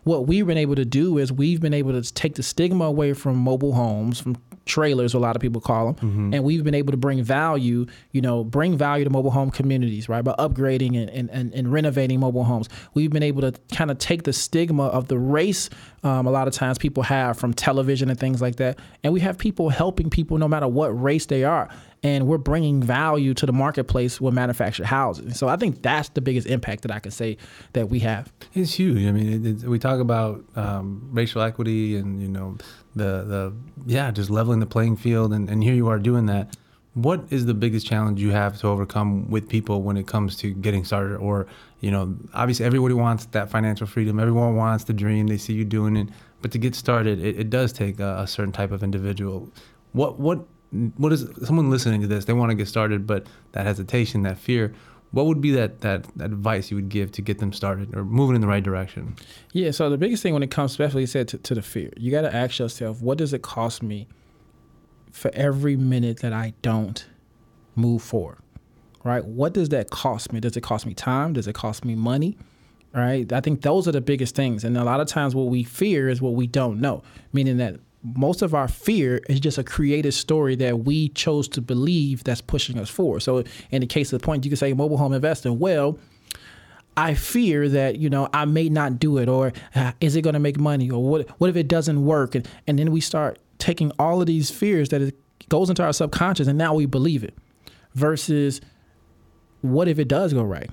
what 0.04 0.26
we've 0.26 0.46
been 0.46 0.58
able 0.58 0.74
to 0.74 0.84
do 0.84 1.18
is 1.18 1.32
we've 1.32 1.60
been 1.60 1.74
able 1.74 1.92
to 2.00 2.12
take 2.14 2.34
the 2.34 2.42
stigma 2.42 2.84
away 2.84 3.12
from 3.12 3.36
mobile 3.36 3.72
homes, 3.72 4.20
from 4.20 4.36
trailers, 4.64 5.12
a 5.14 5.18
lot 5.18 5.34
of 5.36 5.42
people 5.42 5.60
call 5.60 5.92
them, 5.92 5.94
Mm-hmm. 5.96 6.34
and 6.34 6.44
we've 6.44 6.62
been 6.64 6.74
able 6.74 6.92
to 6.92 6.96
bring 6.96 7.22
value, 7.22 7.86
you 8.12 8.20
know, 8.20 8.44
bring 8.44 8.76
value 8.76 9.04
to 9.04 9.10
mobile 9.10 9.30
home 9.32 9.50
communities, 9.50 10.08
right? 10.08 10.22
By 10.22 10.34
upgrading 10.38 10.96
and, 11.00 11.10
and, 11.10 11.30
and, 11.30 11.52
and 11.54 11.72
renovating 11.72 12.20
mobile 12.20 12.44
homes. 12.44 12.68
We've 12.94 13.10
been 13.10 13.22
able 13.24 13.42
to 13.42 13.52
kind 13.74 13.90
of 13.90 13.98
take 13.98 14.22
the 14.22 14.32
stigma 14.32 14.84
of 14.86 15.08
the 15.08 15.18
race 15.18 15.68
um, 16.02 16.26
a 16.26 16.30
lot 16.30 16.48
of 16.48 16.54
times 16.54 16.78
people 16.78 17.02
have 17.04 17.38
from 17.38 17.54
television 17.54 18.10
and 18.10 18.18
things 18.18 18.42
like 18.42 18.56
that. 18.56 18.78
And 19.04 19.12
we 19.12 19.20
have 19.20 19.38
people 19.38 19.68
helping 19.68 20.10
people 20.10 20.38
no 20.38 20.48
matter 20.48 20.66
what 20.66 20.88
race 20.88 21.26
they 21.26 21.44
are. 21.44 21.68
And 22.02 22.26
we're 22.26 22.38
bringing 22.38 22.82
value 22.82 23.32
to 23.34 23.46
the 23.46 23.52
marketplace 23.52 24.20
with 24.20 24.34
manufactured 24.34 24.86
housing. 24.86 25.32
So 25.32 25.46
I 25.46 25.56
think 25.56 25.82
that's 25.82 26.08
the 26.08 26.20
biggest 26.20 26.48
impact 26.48 26.82
that 26.82 26.90
I 26.90 26.98
can 26.98 27.12
say 27.12 27.36
that 27.74 27.88
we 27.90 28.00
have. 28.00 28.32
It's 28.54 28.74
huge. 28.74 29.06
I 29.06 29.12
mean, 29.12 29.46
it, 29.46 29.62
it, 29.62 29.68
we 29.68 29.78
talk 29.78 30.00
about 30.00 30.44
um, 30.56 31.08
racial 31.12 31.42
equity 31.42 31.96
and 31.96 32.20
you 32.20 32.26
know 32.26 32.56
the 32.96 33.22
the 33.24 33.52
yeah, 33.86 34.10
just 34.10 34.30
leveling 34.30 34.58
the 34.58 34.66
playing 34.66 34.96
field, 34.96 35.32
and, 35.32 35.48
and 35.48 35.62
here 35.62 35.74
you 35.74 35.88
are 35.88 35.98
doing 36.00 36.26
that. 36.26 36.56
What 36.94 37.24
is 37.30 37.46
the 37.46 37.54
biggest 37.54 37.86
challenge 37.86 38.20
you 38.20 38.32
have 38.32 38.58
to 38.60 38.68
overcome 38.68 39.30
with 39.30 39.48
people 39.48 39.82
when 39.82 39.96
it 39.96 40.06
comes 40.06 40.36
to 40.36 40.52
getting 40.52 40.84
started? 40.84 41.16
Or 41.16 41.46
you 41.80 41.90
know, 41.90 42.16
obviously 42.34 42.66
everybody 42.66 42.94
wants 42.94 43.24
that 43.26 43.50
financial 43.50 43.86
freedom. 43.86 44.20
Everyone 44.20 44.56
wants 44.56 44.84
the 44.84 44.92
dream. 44.92 45.26
They 45.26 45.38
see 45.38 45.54
you 45.54 45.64
doing 45.64 45.96
it, 45.96 46.08
but 46.42 46.52
to 46.52 46.58
get 46.58 46.74
started, 46.74 47.18
it, 47.18 47.38
it 47.38 47.50
does 47.50 47.72
take 47.72 47.98
a, 47.98 48.20
a 48.20 48.26
certain 48.26 48.52
type 48.52 48.72
of 48.72 48.82
individual. 48.82 49.50
What 49.92 50.18
what 50.18 50.44
what 50.96 51.12
is 51.12 51.26
someone 51.44 51.70
listening 51.70 52.00
to 52.02 52.06
this? 52.06 52.26
They 52.26 52.32
want 52.32 52.50
to 52.50 52.54
get 52.54 52.68
started, 52.68 53.06
but 53.06 53.26
that 53.52 53.66
hesitation, 53.66 54.22
that 54.22 54.38
fear 54.38 54.74
what 55.12 55.26
would 55.26 55.40
be 55.40 55.52
that, 55.52 55.82
that 55.82 56.06
advice 56.20 56.70
you 56.70 56.76
would 56.76 56.88
give 56.88 57.12
to 57.12 57.22
get 57.22 57.38
them 57.38 57.52
started 57.52 57.94
or 57.94 58.04
moving 58.04 58.34
in 58.34 58.40
the 58.40 58.46
right 58.46 58.62
direction? 58.62 59.14
Yeah, 59.52 59.70
so 59.70 59.88
the 59.90 59.98
biggest 59.98 60.22
thing 60.22 60.34
when 60.34 60.42
it 60.42 60.50
comes, 60.50 60.72
especially 60.72 61.06
said 61.06 61.28
to, 61.28 61.38
to 61.38 61.54
the 61.54 61.62
fear, 61.62 61.90
you 61.96 62.10
got 62.10 62.22
to 62.22 62.34
ask 62.34 62.58
yourself, 62.58 63.00
what 63.00 63.18
does 63.18 63.32
it 63.32 63.42
cost 63.42 63.82
me 63.82 64.08
for 65.12 65.30
every 65.34 65.76
minute 65.76 66.18
that 66.20 66.32
I 66.32 66.54
don't 66.62 67.06
move 67.76 68.02
forward? 68.02 68.38
Right? 69.04 69.24
What 69.24 69.52
does 69.52 69.68
that 69.70 69.90
cost 69.90 70.32
me? 70.32 70.40
Does 70.40 70.56
it 70.56 70.62
cost 70.62 70.86
me 70.86 70.94
time? 70.94 71.32
Does 71.32 71.46
it 71.46 71.54
cost 71.54 71.84
me 71.84 71.94
money? 71.94 72.36
Right? 72.94 73.32
I 73.32 73.40
think 73.40 73.62
those 73.62 73.88
are 73.88 73.92
the 73.92 74.00
biggest 74.00 74.34
things. 74.34 74.64
And 74.64 74.76
a 74.76 74.84
lot 74.84 75.00
of 75.00 75.06
times 75.06 75.34
what 75.34 75.48
we 75.48 75.64
fear 75.64 76.08
is 76.08 76.20
what 76.20 76.34
we 76.34 76.46
don't 76.46 76.80
know, 76.80 77.02
meaning 77.32 77.56
that 77.56 77.76
most 78.02 78.42
of 78.42 78.54
our 78.54 78.68
fear 78.68 79.20
is 79.28 79.40
just 79.40 79.58
a 79.58 79.64
created 79.64 80.12
story 80.12 80.56
that 80.56 80.80
we 80.80 81.08
chose 81.10 81.48
to 81.48 81.60
believe 81.60 82.24
that's 82.24 82.40
pushing 82.40 82.78
us 82.78 82.90
forward. 82.90 83.20
So 83.20 83.44
in 83.70 83.80
the 83.80 83.86
case 83.86 84.12
of 84.12 84.20
the 84.20 84.24
point, 84.24 84.44
you 84.44 84.50
could 84.50 84.58
say 84.58 84.72
mobile 84.72 84.98
home 84.98 85.12
investing, 85.12 85.58
well, 85.58 85.98
I 86.96 87.14
fear 87.14 87.68
that 87.70 87.98
you 87.98 88.10
know 88.10 88.28
I 88.34 88.44
may 88.44 88.68
not 88.68 88.98
do 88.98 89.18
it, 89.18 89.28
or 89.28 89.52
uh, 89.74 89.92
is 90.00 90.14
it 90.14 90.22
going 90.22 90.34
to 90.34 90.40
make 90.40 90.58
money, 90.58 90.90
or 90.90 91.02
what? 91.02 91.28
What 91.40 91.48
if 91.48 91.56
it 91.56 91.68
doesn't 91.68 92.04
work? 92.04 92.34
And 92.34 92.46
and 92.66 92.78
then 92.78 92.92
we 92.92 93.00
start 93.00 93.38
taking 93.62 93.92
all 93.98 94.20
of 94.20 94.26
these 94.26 94.50
fears 94.50 94.88
that 94.90 95.00
it 95.00 95.14
goes 95.48 95.70
into 95.70 95.82
our 95.82 95.92
subconscious, 95.92 96.48
and 96.48 96.58
now 96.58 96.74
we 96.74 96.86
believe 96.86 97.24
it. 97.24 97.34
Versus, 97.94 98.60
what 99.60 99.86
if 99.86 99.98
it 99.98 100.08
does 100.08 100.32
go 100.32 100.42
right? 100.42 100.70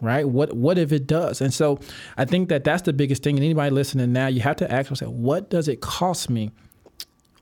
Right? 0.00 0.28
What 0.28 0.54
What 0.54 0.78
if 0.78 0.92
it 0.92 1.06
does? 1.06 1.40
And 1.40 1.52
so 1.52 1.78
I 2.16 2.24
think 2.24 2.48
that 2.48 2.64
that's 2.64 2.82
the 2.82 2.92
biggest 2.92 3.22
thing. 3.22 3.36
And 3.36 3.44
anybody 3.44 3.70
listening 3.70 4.12
now, 4.12 4.26
you 4.26 4.40
have 4.40 4.56
to 4.56 4.72
ask 4.72 4.90
yourself, 4.90 5.12
what 5.12 5.50
does 5.50 5.68
it 5.68 5.80
cost 5.80 6.30
me? 6.30 6.50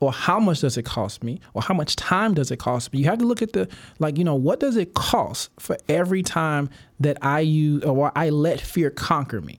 or 0.01 0.11
how 0.11 0.41
much 0.41 0.61
does 0.61 0.79
it 0.79 0.85
cost 0.85 1.23
me 1.23 1.39
or 1.53 1.61
how 1.61 1.75
much 1.75 1.95
time 1.95 2.33
does 2.33 2.51
it 2.51 2.59
cost 2.59 2.91
me 2.91 2.99
you 2.99 3.05
have 3.05 3.19
to 3.19 3.27
look 3.27 3.43
at 3.43 3.53
the 3.53 3.69
like 3.99 4.17
you 4.17 4.25
know 4.25 4.35
what 4.35 4.59
does 4.59 4.77
it 4.77 4.95
cost 4.95 5.51
for 5.59 5.77
every 5.91 6.23
time 6.23 6.71
that 6.99 7.19
i 7.21 7.39
use 7.41 7.85
or 7.85 8.11
i 8.17 8.31
let 8.31 8.61
fear 8.61 8.91
conquer 8.91 9.43
me 9.43 9.59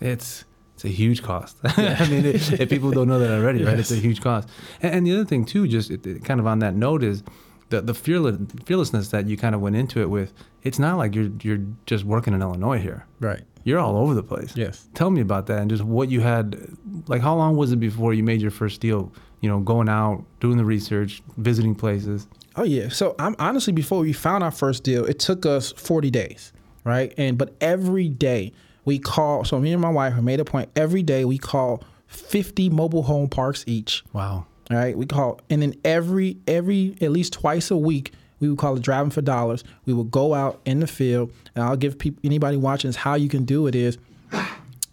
it's 0.00 0.44
it's 0.84 0.92
a 0.92 0.96
huge 0.96 1.22
cost 1.22 1.56
i 1.64 2.08
mean 2.08 2.24
it, 2.24 2.60
if 2.60 2.68
people 2.68 2.90
don't 2.90 3.08
know 3.08 3.18
that 3.18 3.30
already 3.30 3.60
yes. 3.60 3.68
right 3.68 3.78
it's 3.78 3.90
a 3.90 3.96
huge 3.96 4.20
cost 4.20 4.48
and, 4.80 4.94
and 4.94 5.06
the 5.06 5.12
other 5.12 5.24
thing 5.24 5.44
too 5.44 5.66
just 5.66 5.90
it, 5.90 6.06
it 6.06 6.24
kind 6.24 6.40
of 6.40 6.46
on 6.46 6.58
that 6.58 6.74
note 6.74 7.02
is 7.02 7.22
the 7.70 7.80
the 7.80 7.94
fearless, 7.94 8.36
fearlessness 8.66 9.08
that 9.08 9.26
you 9.26 9.36
kind 9.36 9.54
of 9.54 9.60
went 9.60 9.76
into 9.76 10.00
it 10.00 10.10
with 10.10 10.32
it's 10.62 10.78
not 10.78 10.98
like 10.98 11.14
you're 11.14 11.30
you're 11.42 11.64
just 11.86 12.04
working 12.04 12.34
in 12.34 12.42
illinois 12.42 12.78
here 12.78 13.06
right 13.20 13.42
you're 13.64 13.78
all 13.78 13.96
over 13.96 14.14
the 14.14 14.22
place 14.22 14.56
yes 14.56 14.88
tell 14.94 15.10
me 15.10 15.20
about 15.20 15.46
that 15.46 15.58
and 15.60 15.70
just 15.70 15.84
what 15.84 16.10
you 16.10 16.20
had 16.20 16.58
like 17.06 17.22
how 17.22 17.34
long 17.34 17.56
was 17.56 17.72
it 17.72 17.76
before 17.76 18.12
you 18.12 18.22
made 18.22 18.40
your 18.40 18.50
first 18.50 18.80
deal 18.80 19.12
you 19.42 19.48
know, 19.48 19.60
going 19.60 19.88
out, 19.88 20.24
doing 20.40 20.56
the 20.56 20.64
research, 20.64 21.22
visiting 21.36 21.74
places? 21.74 22.26
Oh 22.56 22.62
yeah. 22.62 22.88
So 22.88 23.14
I'm 23.18 23.36
honestly 23.38 23.72
before 23.72 24.00
we 24.00 24.12
found 24.12 24.42
our 24.42 24.50
first 24.50 24.84
deal, 24.84 25.04
it 25.04 25.18
took 25.18 25.44
us 25.44 25.72
40 25.72 26.10
days, 26.10 26.52
right? 26.84 27.12
And 27.18 27.36
but 27.36 27.54
every 27.60 28.08
day 28.08 28.52
we 28.84 28.98
call. 28.98 29.44
So 29.44 29.58
me 29.58 29.72
and 29.72 29.80
my 29.80 29.90
wife 29.90 30.14
have 30.14 30.24
made 30.24 30.40
a 30.40 30.44
point. 30.44 30.70
Every 30.76 31.02
day 31.02 31.24
we 31.24 31.38
call 31.38 31.82
50 32.06 32.70
mobile 32.70 33.02
home 33.02 33.28
parks 33.28 33.64
each. 33.66 34.04
Wow. 34.12 34.46
All 34.70 34.76
right. 34.76 34.96
We 34.96 35.06
call, 35.06 35.40
and 35.50 35.62
then 35.62 35.74
every 35.84 36.36
every 36.46 36.96
at 37.00 37.10
least 37.10 37.32
twice 37.32 37.70
a 37.70 37.76
week 37.76 38.12
we 38.40 38.48
would 38.48 38.58
call 38.58 38.76
it 38.76 38.82
driving 38.82 39.10
for 39.10 39.22
dollars. 39.22 39.62
We 39.86 39.92
would 39.92 40.10
go 40.10 40.34
out 40.34 40.60
in 40.64 40.80
the 40.80 40.86
field, 40.86 41.32
and 41.54 41.64
I'll 41.64 41.76
give 41.76 41.96
people 41.98 42.20
anybody 42.24 42.56
watching 42.56 42.90
is 42.90 42.96
how 42.96 43.14
you 43.14 43.28
can 43.28 43.44
do 43.44 43.68
it 43.68 43.74
is 43.76 43.98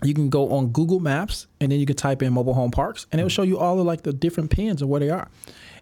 you 0.04 0.14
can 0.14 0.30
go 0.30 0.52
on 0.52 0.68
Google 0.68 1.00
Maps 1.00 1.48
and 1.60 1.72
then 1.72 1.80
you 1.80 1.86
can 1.86 1.96
type 1.96 2.22
in 2.22 2.32
mobile 2.32 2.54
home 2.54 2.72
parks 2.72 3.06
and 3.12 3.20
it'll 3.20 3.30
show 3.30 3.42
you 3.42 3.58
all 3.58 3.80
of 3.80 3.86
like 3.86 4.04
the 4.04 4.14
different 4.14 4.50
pins 4.50 4.82
of 4.82 4.88
where 4.88 5.00
they 5.00 5.10
are. 5.10 5.28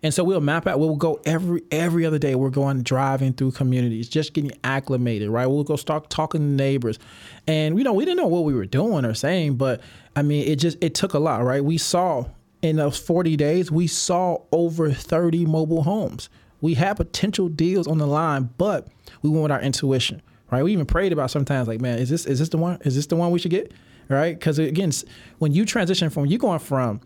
And 0.03 0.13
so 0.13 0.23
we'll 0.23 0.41
map 0.41 0.67
out. 0.67 0.79
We'll 0.79 0.95
go 0.95 1.19
every 1.25 1.61
every 1.71 2.05
other 2.05 2.19
day. 2.19 2.35
We're 2.35 2.49
going 2.49 2.83
driving 2.83 3.33
through 3.33 3.51
communities, 3.51 4.09
just 4.09 4.33
getting 4.33 4.51
acclimated, 4.63 5.29
right? 5.29 5.47
We'll 5.47 5.63
go 5.63 5.75
start 5.75 6.09
talking 6.09 6.41
to 6.41 6.47
neighbors, 6.47 6.99
and 7.47 7.77
you 7.77 7.83
know 7.83 7.93
we 7.93 8.05
didn't 8.05 8.17
know 8.17 8.27
what 8.27 8.43
we 8.43 8.53
were 8.53 8.65
doing 8.65 9.05
or 9.05 9.13
saying, 9.13 9.55
but 9.55 9.81
I 10.15 10.21
mean 10.21 10.47
it 10.47 10.57
just 10.57 10.77
it 10.81 10.93
took 10.93 11.13
a 11.13 11.19
lot, 11.19 11.43
right? 11.43 11.63
We 11.63 11.77
saw 11.77 12.25
in 12.61 12.77
those 12.77 12.97
40 12.97 13.35
days, 13.37 13.71
we 13.71 13.85
saw 13.87 14.39
over 14.51 14.91
30 14.91 15.45
mobile 15.45 15.83
homes. 15.83 16.29
We 16.59 16.73
had 16.73 16.97
potential 16.97 17.49
deals 17.49 17.87
on 17.87 17.99
the 17.99 18.07
line, 18.07 18.49
but 18.57 18.87
we 19.21 19.29
went 19.29 19.43
with 19.43 19.51
our 19.51 19.61
intuition, 19.61 20.23
right? 20.49 20.63
We 20.63 20.73
even 20.73 20.87
prayed 20.87 21.13
about 21.13 21.29
sometimes 21.29 21.67
like, 21.67 21.81
man, 21.81 21.99
is 21.99 22.09
this 22.09 22.25
is 22.25 22.39
this 22.39 22.49
the 22.49 22.57
one? 22.57 22.79
Is 22.81 22.95
this 22.95 23.07
the 23.07 23.15
one 23.15 23.31
we 23.31 23.39
should 23.39 23.51
get? 23.51 23.71
right? 24.09 24.37
Because 24.37 24.59
again, 24.59 24.91
when 25.39 25.51
you 25.51 25.65
transition 25.65 26.09
from 26.09 26.25
you 26.25 26.37
going 26.37 26.59
from 26.59 27.01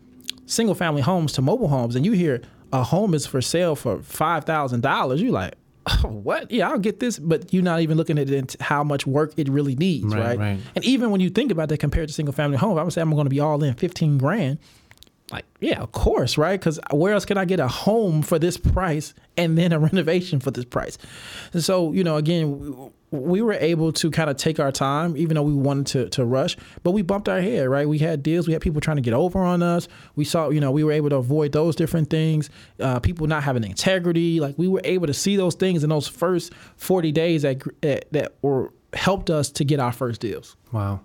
single 0.46 0.74
family 0.74 1.02
homes 1.02 1.32
to 1.32 1.42
mobile 1.42 1.68
homes, 1.68 1.96
and 1.96 2.04
you 2.04 2.12
hear 2.12 2.42
a 2.72 2.82
home 2.82 3.14
is 3.14 3.26
for 3.26 3.40
sale 3.40 3.76
for 3.76 4.02
five 4.02 4.44
thousand 4.44 4.80
dollars, 4.80 5.20
you're 5.20 5.32
like, 5.32 5.54
oh, 5.86 6.08
what? 6.08 6.50
Yeah, 6.50 6.70
I'll 6.70 6.78
get 6.78 7.00
this, 7.00 7.18
but 7.18 7.52
you're 7.52 7.62
not 7.62 7.80
even 7.80 7.96
looking 7.96 8.18
at 8.18 8.30
it 8.30 8.56
how 8.60 8.82
much 8.82 9.06
work 9.06 9.32
it 9.36 9.48
really 9.48 9.74
needs, 9.76 10.06
right, 10.14 10.20
right? 10.20 10.38
right? 10.38 10.60
And 10.74 10.84
even 10.84 11.10
when 11.10 11.20
you 11.20 11.30
think 11.30 11.52
about 11.52 11.68
that 11.68 11.78
compared 11.78 12.08
to 12.08 12.14
single 12.14 12.32
family 12.32 12.56
home, 12.56 12.78
I 12.78 12.82
would 12.82 12.92
say 12.92 13.00
I'm 13.00 13.10
going 13.10 13.24
to 13.24 13.30
be 13.30 13.40
all 13.40 13.62
in 13.62 13.74
fifteen 13.74 14.18
grand. 14.18 14.58
Like, 15.30 15.46
yeah, 15.60 15.80
of 15.80 15.92
course, 15.92 16.36
right? 16.36 16.60
Because 16.60 16.78
where 16.90 17.14
else 17.14 17.24
can 17.24 17.38
I 17.38 17.46
get 17.46 17.58
a 17.58 17.68
home 17.68 18.20
for 18.20 18.38
this 18.38 18.58
price 18.58 19.14
and 19.38 19.56
then 19.56 19.72
a 19.72 19.78
renovation 19.78 20.40
for 20.40 20.50
this 20.50 20.66
price? 20.66 20.98
And 21.54 21.64
so, 21.64 21.92
you 21.92 22.04
know, 22.04 22.16
again, 22.16 22.92
we 23.12 23.42
were 23.42 23.52
able 23.52 23.92
to 23.92 24.10
kind 24.10 24.30
of 24.30 24.36
take 24.36 24.58
our 24.58 24.72
time, 24.72 25.16
even 25.16 25.34
though 25.34 25.42
we 25.42 25.52
wanted 25.52 25.86
to, 25.86 26.08
to 26.08 26.24
rush, 26.24 26.56
but 26.82 26.92
we 26.92 27.02
bumped 27.02 27.28
our 27.28 27.40
head, 27.40 27.68
right? 27.68 27.86
We 27.86 27.98
had 27.98 28.22
deals, 28.22 28.46
we 28.46 28.54
had 28.54 28.62
people 28.62 28.80
trying 28.80 28.96
to 28.96 29.02
get 29.02 29.12
over 29.12 29.38
on 29.38 29.62
us. 29.62 29.86
We 30.16 30.24
saw, 30.24 30.48
you 30.48 30.60
know, 30.60 30.70
we 30.70 30.82
were 30.82 30.92
able 30.92 31.10
to 31.10 31.16
avoid 31.16 31.52
those 31.52 31.76
different 31.76 32.08
things, 32.08 32.48
uh, 32.80 33.00
people 33.00 33.26
not 33.26 33.42
having 33.42 33.64
integrity. 33.64 34.40
Like 34.40 34.56
we 34.56 34.66
were 34.66 34.80
able 34.84 35.06
to 35.06 35.14
see 35.14 35.36
those 35.36 35.54
things 35.54 35.84
in 35.84 35.90
those 35.90 36.08
first 36.08 36.54
40 36.76 37.12
days 37.12 37.42
that, 37.42 37.62
that, 37.82 38.10
that 38.12 38.32
were 38.40 38.72
helped 38.94 39.30
us 39.30 39.50
to 39.50 39.64
get 39.64 39.78
our 39.78 39.92
first 39.92 40.20
deals. 40.20 40.56
Wow. 40.72 41.00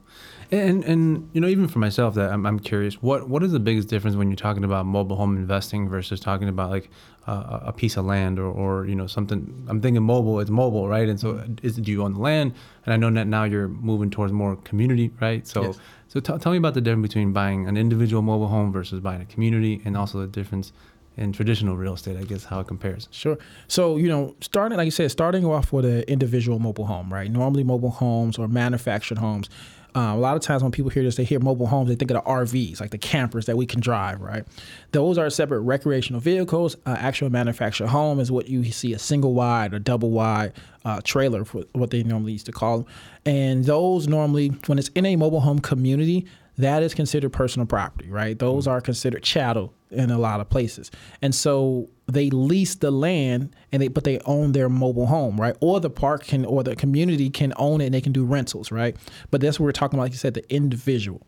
And 0.49 0.83
and 0.85 1.29
you 1.33 1.41
know 1.41 1.47
even 1.47 1.67
for 1.67 1.79
myself 1.79 2.15
that 2.15 2.31
I'm, 2.31 2.45
I'm 2.45 2.59
curious 2.59 3.01
what 3.01 3.27
what 3.27 3.43
is 3.43 3.51
the 3.51 3.59
biggest 3.59 3.89
difference 3.89 4.15
when 4.15 4.29
you're 4.29 4.37
talking 4.37 4.63
about 4.63 4.85
mobile 4.85 5.17
home 5.17 5.35
investing 5.35 5.89
versus 5.89 6.21
talking 6.21 6.47
about 6.47 6.69
like 6.69 6.89
uh, 7.27 7.59
a 7.63 7.73
piece 7.73 7.97
of 7.97 8.05
land 8.05 8.39
or, 8.39 8.45
or 8.45 8.85
you 8.85 8.95
know 8.95 9.07
something 9.07 9.65
I'm 9.67 9.81
thinking 9.81 10.03
mobile 10.03 10.39
it's 10.39 10.49
mobile 10.49 10.87
right 10.87 11.09
and 11.09 11.19
so 11.19 11.43
is 11.63 11.75
do 11.75 11.91
you 11.91 12.01
own 12.03 12.13
the 12.13 12.21
land 12.21 12.53
and 12.85 12.93
I 12.93 12.97
know 12.97 13.11
that 13.11 13.27
now 13.27 13.43
you're 13.43 13.67
moving 13.67 14.09
towards 14.09 14.31
more 14.31 14.55
community 14.57 15.11
right 15.19 15.45
so 15.45 15.63
Yes. 15.63 15.79
so 16.07 16.19
t- 16.21 16.37
tell 16.37 16.53
me 16.53 16.57
about 16.57 16.75
the 16.75 16.81
difference 16.81 17.09
between 17.09 17.33
buying 17.33 17.67
an 17.67 17.75
individual 17.75 18.21
mobile 18.21 18.47
home 18.47 18.71
versus 18.71 19.01
buying 19.01 19.21
a 19.21 19.25
community 19.25 19.81
and 19.83 19.97
also 19.97 20.19
the 20.21 20.27
difference 20.27 20.71
in 21.17 21.33
traditional 21.33 21.75
real 21.75 21.95
estate 21.95 22.15
I 22.15 22.23
guess 22.23 22.45
how 22.45 22.61
it 22.61 22.67
compares 22.67 23.09
Sure. 23.11 23.37
So, 23.67 23.97
you 23.97 24.07
know, 24.07 24.35
starting, 24.39 24.77
like 24.77 24.85
you 24.85 24.91
said, 24.91 25.11
starting 25.11 25.43
off 25.45 25.73
with 25.73 25.83
an 25.83 26.03
individual 26.03 26.59
mobile 26.59 26.85
home, 26.85 27.11
right? 27.11 27.29
Normally, 27.29 27.63
mobile 27.63 27.89
homes 27.89 28.37
or 28.37 28.47
manufactured 28.47 29.17
homes. 29.17 29.49
Uh, 29.97 30.13
a 30.13 30.15
lot 30.15 30.35
of 30.35 30.43
times 30.43 30.61
when 30.61 30.71
people 30.71 30.91
hear 30.91 31.01
this, 31.01 31.15
they 31.15 31.23
hear 31.23 31.39
mobile 31.39 31.65
homes, 31.65 31.89
they 31.89 31.95
think 31.95 32.11
of 32.11 32.23
the 32.23 32.29
RVs, 32.29 32.79
like 32.79 32.91
the 32.91 32.99
campers 32.99 33.47
that 33.47 33.57
we 33.57 33.65
can 33.65 33.79
drive, 33.79 34.21
right? 34.21 34.45
Those 34.91 35.17
are 35.17 35.27
separate 35.31 35.61
recreational 35.61 36.21
vehicles. 36.21 36.75
Uh, 36.85 36.95
actual 36.99 37.31
manufactured 37.31 37.87
home 37.87 38.19
is 38.19 38.31
what 38.31 38.47
you 38.47 38.63
see 38.71 38.93
a 38.93 38.99
single 38.99 39.33
wide 39.33 39.73
or 39.73 39.79
double 39.79 40.11
wide 40.11 40.53
uh, 40.85 41.01
trailer, 41.03 41.43
for 41.45 41.63
what 41.73 41.89
they 41.89 42.03
normally 42.03 42.33
used 42.33 42.45
to 42.45 42.51
call 42.51 42.81
them. 42.81 42.87
And 43.25 43.65
those 43.65 44.07
normally, 44.07 44.49
when 44.67 44.77
it's 44.77 44.89
in 44.89 45.03
a 45.07 45.15
mobile 45.15 45.41
home 45.41 45.57
community, 45.57 46.27
that 46.59 46.83
is 46.83 46.93
considered 46.93 47.33
personal 47.33 47.65
property, 47.65 48.07
right? 48.07 48.37
Those 48.37 48.67
are 48.67 48.79
considered 48.81 49.23
chattel 49.23 49.73
in 49.89 50.11
a 50.11 50.19
lot 50.19 50.41
of 50.41 50.49
places. 50.49 50.91
And 51.23 51.33
so 51.33 51.89
they 52.07 52.29
lease 52.29 52.75
the 52.75 52.89
land 52.89 53.55
and 53.71 53.81
they 53.81 53.89
but 53.89 54.03
they 54.03 54.19
own 54.25 54.53
their 54.53 54.69
mobile 54.69 55.07
home, 55.07 55.39
right? 55.39 55.55
Or 55.59 55.79
the 55.79 55.89
park 55.89 56.25
can 56.25 56.45
or 56.45 56.63
the 56.63 56.75
community 56.75 57.29
can 57.29 57.53
own 57.57 57.81
it 57.81 57.85
and 57.85 57.93
they 57.93 58.01
can 58.01 58.13
do 58.13 58.25
rentals, 58.25 58.71
right? 58.71 58.95
But 59.29 59.41
that's 59.41 59.59
what 59.59 59.65
we're 59.65 59.73
talking 59.73 59.99
about, 59.99 60.05
like 60.05 60.11
you 60.13 60.17
said, 60.17 60.33
the 60.33 60.53
individual. 60.53 61.21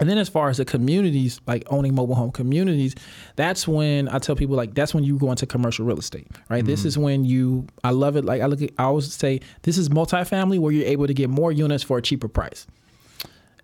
And 0.00 0.08
then 0.08 0.16
as 0.16 0.28
far 0.28 0.48
as 0.48 0.58
the 0.58 0.64
communities, 0.64 1.40
like 1.48 1.64
owning 1.70 1.94
mobile 1.94 2.14
home 2.14 2.30
communities, 2.30 2.94
that's 3.34 3.66
when 3.66 4.08
I 4.08 4.20
tell 4.20 4.36
people 4.36 4.54
like 4.54 4.74
that's 4.74 4.94
when 4.94 5.02
you 5.02 5.18
go 5.18 5.30
into 5.30 5.46
commercial 5.46 5.84
real 5.84 5.98
estate, 5.98 6.28
right? 6.48 6.64
This 6.64 6.84
is 6.84 6.96
mm. 6.96 7.02
when 7.02 7.24
you 7.24 7.66
I 7.82 7.90
love 7.90 8.16
it. 8.16 8.24
Like 8.24 8.40
I 8.40 8.46
look 8.46 8.62
at 8.62 8.70
I 8.78 8.84
always 8.84 9.12
say 9.12 9.40
this 9.62 9.76
is 9.76 9.88
multifamily 9.88 10.60
where 10.60 10.72
you're 10.72 10.86
able 10.86 11.08
to 11.08 11.14
get 11.14 11.28
more 11.28 11.50
units 11.50 11.82
for 11.82 11.98
a 11.98 12.02
cheaper 12.02 12.28
price. 12.28 12.66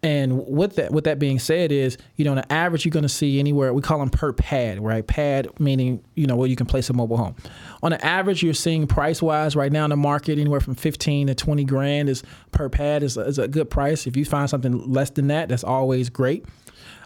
And 0.05 0.47
with 0.47 0.77
that, 0.77 0.93
with 0.93 1.05
that 1.05 1.19
being 1.19 1.39
said, 1.39 1.73
is 1.73 1.97
you 2.17 2.27
know, 2.27 2.33
on 2.33 2.45
average, 2.51 2.85
you're 2.85 2.93
going 2.93 3.05
to 3.05 3.09
see 3.09 3.39
anywhere 3.39 3.73
we 3.73 3.81
call 3.81 4.01
them 4.01 4.11
per 4.11 4.35
pad, 4.35 4.79
right? 4.79 5.05
Pad 5.05 5.49
meaning 5.59 6.05
you 6.15 6.27
know 6.27 6.37
where 6.37 6.47
you 6.47 6.57
can 6.57 6.67
place 6.67 6.91
a 6.91 6.93
mobile 6.93 7.17
home. 7.17 7.35
On 7.83 7.91
an 7.91 8.01
average, 8.03 8.43
you're 8.43 8.53
seeing 8.53 8.87
price 8.87 9.23
wise 9.23 9.57
right 9.57 9.73
now 9.73 9.85
in 9.85 9.91
the 9.91 9.97
market 9.97 10.39
anywhere 10.39 10.61
from 10.61 10.75
15 10.75 11.29
to 11.29 11.35
20 11.35 11.65
grand 11.65 12.11
is 12.11 12.23
per 12.53 12.69
pad 12.69 13.03
is, 13.03 13.17
is 13.17 13.39
a 13.39 13.49
good 13.49 13.71
price. 13.71 14.07
If 14.07 14.15
you 14.15 14.27
find 14.27 14.51
something 14.51 14.93
less 14.93 15.09
than 15.09 15.29
that, 15.29 15.49
that's 15.49 15.65
always 15.65 16.11
great. 16.11 16.45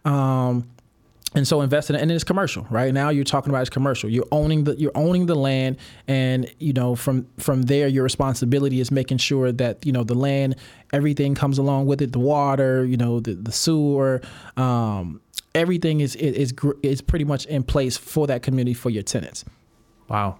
Um, 0.04 0.68
and 1.34 1.46
so 1.46 1.60
investing 1.60 1.96
and 1.96 2.10
it's 2.10 2.24
commercial 2.24 2.66
right? 2.70 2.92
Now 2.92 3.10
you're 3.10 3.24
talking 3.24 3.50
about 3.50 3.60
it's 3.60 3.70
commercial. 3.70 4.08
You're 4.08 4.26
owning 4.32 4.64
the 4.64 4.76
you're 4.78 4.96
owning 4.96 5.26
the 5.26 5.34
land 5.34 5.76
and 6.06 6.52
you 6.58 6.72
know 6.72 6.94
from 6.94 7.26
from 7.38 7.62
there 7.62 7.88
your 7.88 8.04
responsibility 8.04 8.80
is 8.80 8.90
making 8.90 9.18
sure 9.18 9.52
that 9.52 9.84
you 9.84 9.92
know 9.92 10.04
the 10.04 10.14
land 10.14 10.56
everything 10.92 11.34
comes 11.34 11.58
along 11.58 11.86
with 11.86 12.00
it 12.00 12.12
the 12.12 12.18
water 12.18 12.84
you 12.84 12.96
know 12.96 13.20
the, 13.20 13.34
the 13.34 13.52
sewer 13.52 14.22
um, 14.56 15.20
everything 15.54 16.00
is 16.00 16.16
is 16.16 16.54
is 16.82 17.00
pretty 17.02 17.24
much 17.24 17.46
in 17.46 17.62
place 17.62 17.96
for 17.96 18.26
that 18.26 18.42
community 18.42 18.74
for 18.74 18.90
your 18.90 19.02
tenants. 19.02 19.44
Wow 20.08 20.38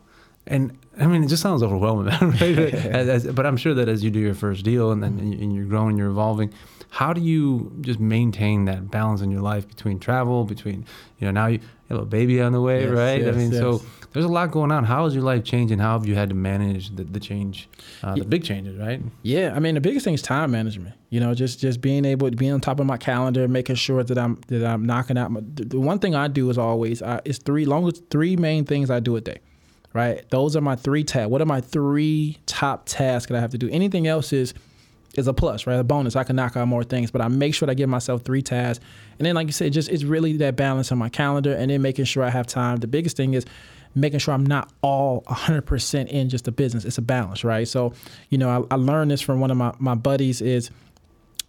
and 0.48 0.76
I 0.98 1.06
mean, 1.06 1.22
it 1.22 1.28
just 1.28 1.42
sounds 1.42 1.62
overwhelming, 1.62 2.06
right? 2.20 2.42
as, 2.74 3.08
as, 3.08 3.32
but 3.32 3.46
I'm 3.46 3.56
sure 3.56 3.74
that 3.74 3.88
as 3.88 4.02
you 4.02 4.10
do 4.10 4.18
your 4.18 4.34
first 4.34 4.64
deal 4.64 4.90
and 4.90 5.02
then 5.02 5.18
and 5.18 5.54
you're 5.54 5.66
growing, 5.66 5.96
you're 5.96 6.10
evolving, 6.10 6.52
how 6.90 7.12
do 7.12 7.20
you 7.20 7.72
just 7.80 8.00
maintain 8.00 8.64
that 8.64 8.90
balance 8.90 9.20
in 9.20 9.30
your 9.30 9.42
life 9.42 9.68
between 9.68 9.98
travel, 9.98 10.44
between 10.44 10.86
you 11.18 11.26
know 11.26 11.30
now 11.30 11.46
you 11.46 11.60
have 11.88 11.98
a 11.98 12.04
baby 12.04 12.40
on 12.40 12.52
the 12.52 12.60
way, 12.60 12.84
yes, 12.84 12.90
right? 12.90 13.20
Yes, 13.20 13.34
I 13.34 13.38
mean, 13.38 13.52
yes. 13.52 13.60
so 13.60 13.82
there's 14.12 14.24
a 14.24 14.28
lot 14.28 14.50
going 14.50 14.72
on. 14.72 14.84
How 14.84 15.04
is 15.06 15.14
your 15.14 15.22
life 15.22 15.44
changing? 15.44 15.78
How 15.78 15.92
have 15.98 16.06
you 16.06 16.14
had 16.14 16.30
to 16.30 16.34
manage 16.34 16.94
the, 16.96 17.04
the 17.04 17.20
change, 17.20 17.68
uh, 18.02 18.14
the 18.14 18.24
big 18.24 18.42
changes, 18.42 18.76
right? 18.76 19.00
Yeah, 19.22 19.52
I 19.54 19.58
mean, 19.60 19.74
the 19.74 19.80
biggest 19.80 20.04
thing 20.04 20.14
is 20.14 20.22
time 20.22 20.50
management. 20.50 20.94
You 21.10 21.20
know, 21.20 21.34
just 21.34 21.60
just 21.60 21.80
being 21.80 22.04
able 22.04 22.30
to 22.30 22.36
be 22.36 22.48
on 22.48 22.60
top 22.60 22.80
of 22.80 22.86
my 22.86 22.96
calendar, 22.96 23.46
making 23.46 23.76
sure 23.76 24.02
that 24.02 24.18
I'm 24.18 24.40
that 24.48 24.64
I'm 24.64 24.84
knocking 24.84 25.18
out. 25.18 25.30
My, 25.30 25.40
the 25.44 25.78
one 25.78 25.98
thing 25.98 26.14
I 26.14 26.28
do 26.28 26.48
is 26.50 26.58
always 26.58 27.02
uh, 27.02 27.20
it's 27.24 27.38
three 27.38 27.66
long 27.66 27.90
three 28.10 28.36
main 28.36 28.64
things 28.64 28.90
I 28.90 29.00
do 29.00 29.16
a 29.16 29.20
day. 29.20 29.40
Right, 29.94 30.28
those 30.30 30.54
are 30.54 30.60
my 30.60 30.76
three 30.76 31.02
tasks. 31.02 31.30
What 31.30 31.40
are 31.40 31.46
my 31.46 31.60
three 31.62 32.38
top 32.46 32.84
tasks 32.86 33.30
that 33.30 33.38
I 33.38 33.40
have 33.40 33.50
to 33.52 33.58
do? 33.58 33.70
Anything 33.70 34.06
else 34.06 34.32
is 34.32 34.52
is 35.14 35.26
a 35.26 35.32
plus, 35.32 35.66
right? 35.66 35.78
A 35.78 35.84
bonus. 35.84 36.14
I 36.14 36.24
can 36.24 36.36
knock 36.36 36.56
out 36.56 36.68
more 36.68 36.84
things, 36.84 37.10
but 37.10 37.20
I 37.20 37.28
make 37.28 37.54
sure 37.54 37.66
that 37.66 37.72
I 37.72 37.74
give 37.74 37.88
myself 37.88 38.22
three 38.22 38.42
tasks. 38.42 38.84
And 39.18 39.26
then, 39.26 39.34
like 39.34 39.46
you 39.46 39.52
said, 39.52 39.72
just 39.72 39.88
it's 39.88 40.04
really 40.04 40.36
that 40.36 40.56
balance 40.56 40.92
on 40.92 40.98
my 40.98 41.08
calendar 41.08 41.54
and 41.54 41.70
then 41.70 41.82
making 41.82 42.04
sure 42.04 42.22
I 42.22 42.30
have 42.30 42.46
time. 42.46 42.76
The 42.76 42.86
biggest 42.86 43.16
thing 43.16 43.34
is 43.34 43.46
making 43.94 44.20
sure 44.20 44.34
I'm 44.34 44.46
not 44.46 44.72
all 44.82 45.22
100% 45.22 46.08
in 46.08 46.28
just 46.28 46.44
the 46.44 46.52
business. 46.52 46.84
It's 46.84 46.98
a 46.98 47.02
balance, 47.02 47.44
right? 47.44 47.66
So, 47.66 47.92
you 48.28 48.38
know, 48.38 48.66
I, 48.70 48.74
I 48.74 48.76
learned 48.76 49.10
this 49.10 49.20
from 49.20 49.40
one 49.40 49.50
of 49.50 49.56
my, 49.56 49.74
my 49.78 49.94
buddies 49.94 50.40
is, 50.40 50.70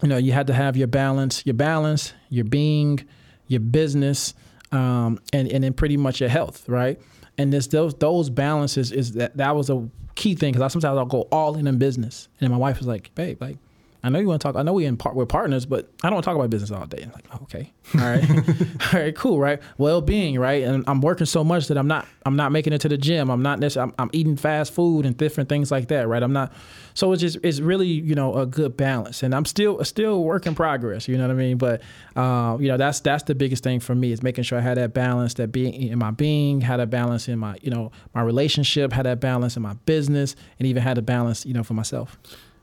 you 0.02 0.08
know, 0.08 0.18
you 0.18 0.32
had 0.32 0.48
to 0.48 0.54
have 0.54 0.78
your 0.78 0.88
balance, 0.88 1.46
your 1.46 1.56
balance, 1.56 2.14
your 2.30 2.46
being, 2.46 3.06
your 3.48 3.60
business, 3.60 4.34
um, 4.72 5.20
and, 5.34 5.48
and 5.50 5.64
then 5.64 5.74
pretty 5.74 5.98
much 5.98 6.22
your 6.22 6.30
health, 6.30 6.68
right? 6.70 7.00
And 7.40 7.54
this 7.54 7.68
those 7.68 7.94
those 7.96 8.30
balances 8.30 8.92
is 8.92 9.14
that 9.14 9.38
that 9.38 9.56
was 9.56 9.70
a 9.70 9.90
key 10.16 10.36
thing 10.36 10.52
because 10.52 10.74
sometimes 10.74 10.98
I'll 10.98 11.06
go 11.06 11.22
all 11.32 11.56
in 11.56 11.68
in 11.68 11.78
business, 11.78 12.28
and 12.42 12.52
my 12.52 12.58
wife 12.58 12.80
was 12.80 12.88
like, 12.88 13.16
"Babe, 13.16 13.42
like." 13.42 13.58
I 14.02 14.10
know 14.10 14.20
you 14.20 14.28
want 14.28 14.42
to 14.42 14.48
talk. 14.48 14.56
I 14.56 14.64
know 14.64 14.74
we 14.74 14.86
in 14.86 14.96
part 14.96 15.16
we're 15.16 15.26
partners, 15.26 15.66
but 15.66 15.90
I 16.04 16.08
don't 16.08 16.16
want 16.16 16.24
to 16.24 16.30
talk 16.30 16.36
about 16.36 16.50
business 16.50 16.72
all 16.72 16.86
day. 16.86 17.04
I'm 17.04 17.12
like, 17.12 17.42
okay, 17.44 17.72
all 17.96 18.02
right, 18.02 18.30
all 18.94 19.00
right, 19.00 19.16
cool, 19.16 19.40
right? 19.40 19.60
Well 19.78 20.00
being, 20.00 20.40
right? 20.40 20.64
And 20.64 20.86
I'm 20.88 21.02
working 21.02 21.26
so 21.26 21.44
much 21.44 21.68
that 21.68 21.78
I'm 21.78 21.88
not 21.88 22.08
I'm 22.26 22.38
not 22.38 22.52
making 22.54 22.72
it 22.72 22.80
to 22.82 22.90
the 22.90 22.98
gym. 22.98 23.30
I'm 23.30 23.42
not 23.42 23.60
necessarily 23.60 23.94
I'm, 23.98 24.06
I'm 24.06 24.10
eating 24.14 24.38
fast 24.38 24.74
food 24.74 25.06
and 25.06 25.18
different 25.18 25.50
things 25.50 25.70
like 25.70 25.90
that, 25.90 26.08
right? 26.08 26.24
I'm 26.24 26.32
not. 26.32 26.54
So 26.94 27.12
it's 27.12 27.22
just 27.22 27.40
it's 27.44 27.60
really 27.60 27.88
you 27.88 28.16
know 28.16 28.36
a 28.36 28.46
good 28.46 28.78
balance, 28.78 29.22
and 29.22 29.36
I'm 29.36 29.46
still 29.46 29.84
still 29.84 30.24
work 30.24 30.48
in 30.48 30.56
progress. 30.56 31.08
You 31.10 31.18
know 31.18 31.28
what 31.28 31.32
I 31.32 31.38
mean? 31.38 31.58
But 31.58 31.82
uh, 32.16 32.58
you 32.60 32.70
know 32.70 32.78
that's 32.78 33.02
that's 33.02 33.24
the 33.24 33.36
biggest 33.36 33.64
thing 33.64 33.82
for 33.82 33.96
me 33.96 34.14
is 34.14 34.24
making 34.24 34.46
sure 34.46 34.58
I 34.58 34.62
had 34.62 34.78
that 34.78 34.94
balance, 34.94 35.34
that 35.36 35.52
being 35.52 35.74
in 35.74 36.00
my 36.00 36.12
being, 36.12 36.62
had 36.62 36.78
that 36.78 36.90
balance 36.90 37.28
in 37.28 37.38
my 37.38 37.58
you 37.62 37.70
know 37.70 37.92
my 38.16 38.22
relationship, 38.22 38.94
had 38.94 39.06
that 39.06 39.20
balance 39.20 39.58
in 39.58 39.62
my 39.62 39.74
business, 39.86 40.38
and 40.58 40.68
even 40.68 40.84
had 40.84 40.98
a 40.98 41.02
balance 41.02 41.46
you 41.46 41.54
know 41.54 41.64
for 41.64 41.74
myself. 41.74 42.18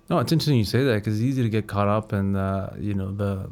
No, 0.08 0.18
it's 0.18 0.32
interesting 0.32 0.56
you 0.56 0.64
say 0.64 0.84
that 0.84 0.94
because 0.94 1.14
it's 1.14 1.24
easy 1.24 1.42
to 1.42 1.48
get 1.48 1.66
caught 1.66 1.88
up 1.88 2.12
in 2.12 2.32
the, 2.32 2.72
you 2.78 2.94
know, 2.94 3.12
the 3.12 3.50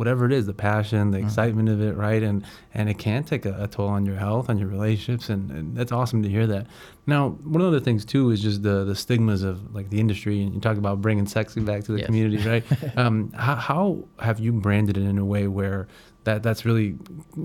whatever 0.00 0.24
it 0.24 0.32
is, 0.32 0.46
the 0.46 0.54
passion, 0.54 1.10
the 1.10 1.18
mm-hmm. 1.18 1.26
excitement 1.26 1.68
of 1.68 1.82
it, 1.82 1.94
right? 1.94 2.22
And 2.22 2.44
and 2.72 2.88
it 2.88 2.98
can 2.98 3.22
take 3.22 3.44
a, 3.44 3.64
a 3.64 3.68
toll 3.68 3.88
on 3.88 4.06
your 4.06 4.16
health, 4.16 4.48
on 4.48 4.58
your 4.58 4.68
relationships, 4.68 5.28
and, 5.28 5.50
and, 5.50 5.76
that's 5.76 5.92
awesome 5.92 6.22
to 6.22 6.28
hear 6.28 6.46
that. 6.46 6.66
Now, 7.06 7.30
one 7.30 7.60
of 7.60 7.72
the 7.72 7.80
things 7.80 8.04
too 8.04 8.30
is 8.30 8.42
just 8.42 8.62
the 8.62 8.84
the 8.84 8.94
stigmas 8.94 9.42
of 9.42 9.74
like 9.74 9.90
the 9.90 10.00
industry, 10.00 10.42
and 10.42 10.54
you 10.54 10.60
talk 10.60 10.78
about 10.78 11.00
bringing 11.02 11.26
sexy 11.26 11.60
back 11.60 11.84
to 11.84 11.92
the 11.92 11.98
yes. 11.98 12.06
community, 12.06 12.48
right? 12.48 12.64
um, 12.96 13.30
how, 13.32 13.56
how 13.56 14.04
have 14.18 14.40
you 14.40 14.52
branded 14.52 14.96
it 14.96 15.04
in 15.04 15.18
a 15.18 15.24
way 15.24 15.46
where 15.48 15.86
that 16.24 16.42
that's 16.42 16.64
really 16.64 16.96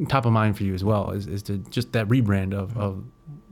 top 0.08 0.25
of 0.25 0.31
mind 0.31 0.58
for 0.58 0.63
you 0.63 0.73
as 0.73 0.84
well? 0.84 1.12
Is 1.12 1.27
is 1.27 1.43
to 1.43 1.58
just 1.58 1.91
that 1.91 2.08
rebrand 2.08 2.53
of 2.53 2.77
of 2.77 3.03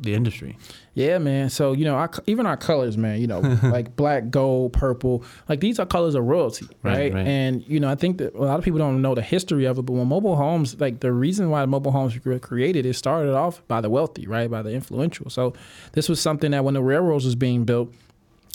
the 0.04 0.14
industry. 0.14 0.58
Yeah, 0.94 1.18
man. 1.18 1.50
So 1.50 1.74
you 1.74 1.86
know, 1.86 1.96
our, 1.96 2.12
even 2.28 2.46
our 2.46 2.58
colors, 2.58 2.98
man. 2.98 3.20
You 3.20 3.28
know, 3.28 3.40
like 3.64 3.96
black, 3.96 4.30
gold, 4.30 4.74
purple. 4.74 5.24
Like 5.50 5.60
these 5.60 5.80
are 5.80 5.86
colors 5.86 6.16
of 6.16 6.26
royalty, 6.26 6.68
right? 6.84 6.98
right? 6.98 7.14
right? 7.14 7.28
And 7.28 7.68
you 7.68 7.80
know, 7.80 7.90
I 7.90 7.96
think 7.96 8.18
that 8.20 8.36
a 8.36 8.42
lot 8.42 8.60
of 8.60 8.66
people 8.66 8.80
don't 8.80 9.02
know 9.02 9.16
the 9.16 9.22
history 9.22 9.66
of 9.66 9.78
it. 9.80 9.84
But 9.84 9.94
when 9.94 10.08
mobile 10.08 10.36
homes, 10.36 10.80
like 10.80 11.00
the 11.00 11.12
reason 11.12 11.50
why 11.50 11.66
mobile 11.66 11.92
homes 11.92 12.18
were 12.24 12.40
created, 12.40 12.86
it 12.86 12.94
started 12.94 13.34
off 13.34 13.66
by 13.68 13.82
the 13.82 13.90
wealthy, 13.90 14.28
right? 14.28 14.50
By 14.50 14.62
the 14.62 14.72
influential. 14.72 15.30
So 15.30 15.54
this 15.94 16.10
was 16.10 16.22
something 16.22 16.52
that 16.52 16.64
when 16.64 16.74
the 16.74 16.84
railroads 16.84 17.26
was 17.26 17.36
being 17.36 17.66
built, 17.66 17.94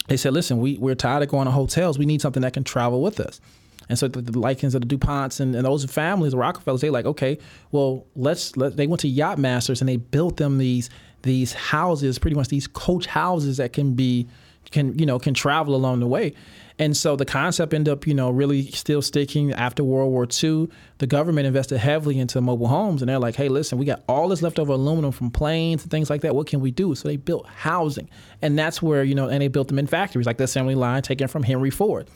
they 0.09 0.17
said, 0.17 0.33
"Listen, 0.33 0.59
we 0.59 0.79
we're 0.79 0.95
tired 0.95 1.23
of 1.23 1.29
going 1.29 1.47
to 1.47 1.51
hotels. 1.53 1.99
We 1.99 2.07
need 2.07 2.23
something 2.23 2.43
that 2.43 2.53
can 2.53 2.65
travel 2.65 3.03
with 3.03 3.21
us." 3.21 3.41
And 3.89 3.99
so 3.99 4.09
the, 4.09 4.21
the 4.21 4.39
Likens 4.39 4.75
of 4.75 4.87
the 4.87 4.97
DuPonts 4.97 5.41
and, 5.41 5.55
and 5.55 5.65
those 5.65 5.85
families, 5.87 6.33
the 6.33 6.39
Rockefellers, 6.39 6.81
they 6.81 6.91
like, 6.91 7.07
okay, 7.07 7.39
well, 7.73 8.07
let's 8.15 8.57
let 8.57 8.77
they 8.77 8.87
went 8.87 9.01
to 9.01 9.09
yacht 9.09 9.39
masters 9.39 9.81
and 9.81 9.89
they 9.89 9.97
built 9.97 10.37
them 10.37 10.59
these 10.59 10.91
these 11.29 11.53
houses, 11.53 12.19
pretty 12.19 12.35
much 12.35 12.49
these 12.49 12.67
coach 12.67 13.07
houses 13.07 13.59
that 13.59 13.73
can 13.73 13.95
be 13.95 14.27
can 14.71 14.99
you 14.99 15.07
know 15.07 15.19
can 15.19 15.35
travel 15.35 15.75
along 15.75 16.01
the 16.01 16.07
way. 16.07 16.35
And 16.79 16.97
so 16.97 17.17
the 17.17 17.25
concept 17.25 17.75
ended 17.75 17.93
up, 17.93 18.07
you 18.07 18.14
know, 18.14 18.31
really 18.31 18.71
still 18.71 19.03
sticking 19.03 19.53
after 19.53 19.83
World 19.83 20.12
War 20.12 20.27
II. 20.43 20.69
The 20.99 21.07
government 21.07 21.47
invested 21.47 21.79
heavily 21.79 22.19
into 22.19 22.41
mobile 22.41 22.69
homes, 22.69 23.03
and 23.03 23.09
they're 23.09 23.19
like, 23.19 23.37
"Hey, 23.37 23.49
listen, 23.49 23.79
we 23.79 23.85
got 23.85 24.03
all 24.09 24.29
this 24.29 24.43
leftover 24.43 24.73
aluminum 24.73 25.13
from 25.13 25.31
planes 25.31 25.83
and 25.83 25.91
things 25.91 26.11
like 26.11 26.23
that. 26.23 26.35
What 26.35 26.47
can 26.47 26.61
we 26.61 26.71
do?" 26.71 26.95
So 26.95 27.09
they 27.09 27.17
built 27.17 27.47
housing, 27.47 28.09
and 28.43 28.59
that's 28.59 28.83
where 28.83 29.05
you 29.05 29.15
know, 29.15 29.29
and 29.29 29.41
they 29.41 29.49
built 29.49 29.69
them 29.69 29.79
in 29.79 29.87
factories 29.87 30.27
like 30.27 30.39
the 30.39 30.45
assembly 30.45 30.75
line 30.75 31.03
taken 31.03 31.29
from 31.29 31.43
Henry 31.45 31.71
Ford. 31.71 32.09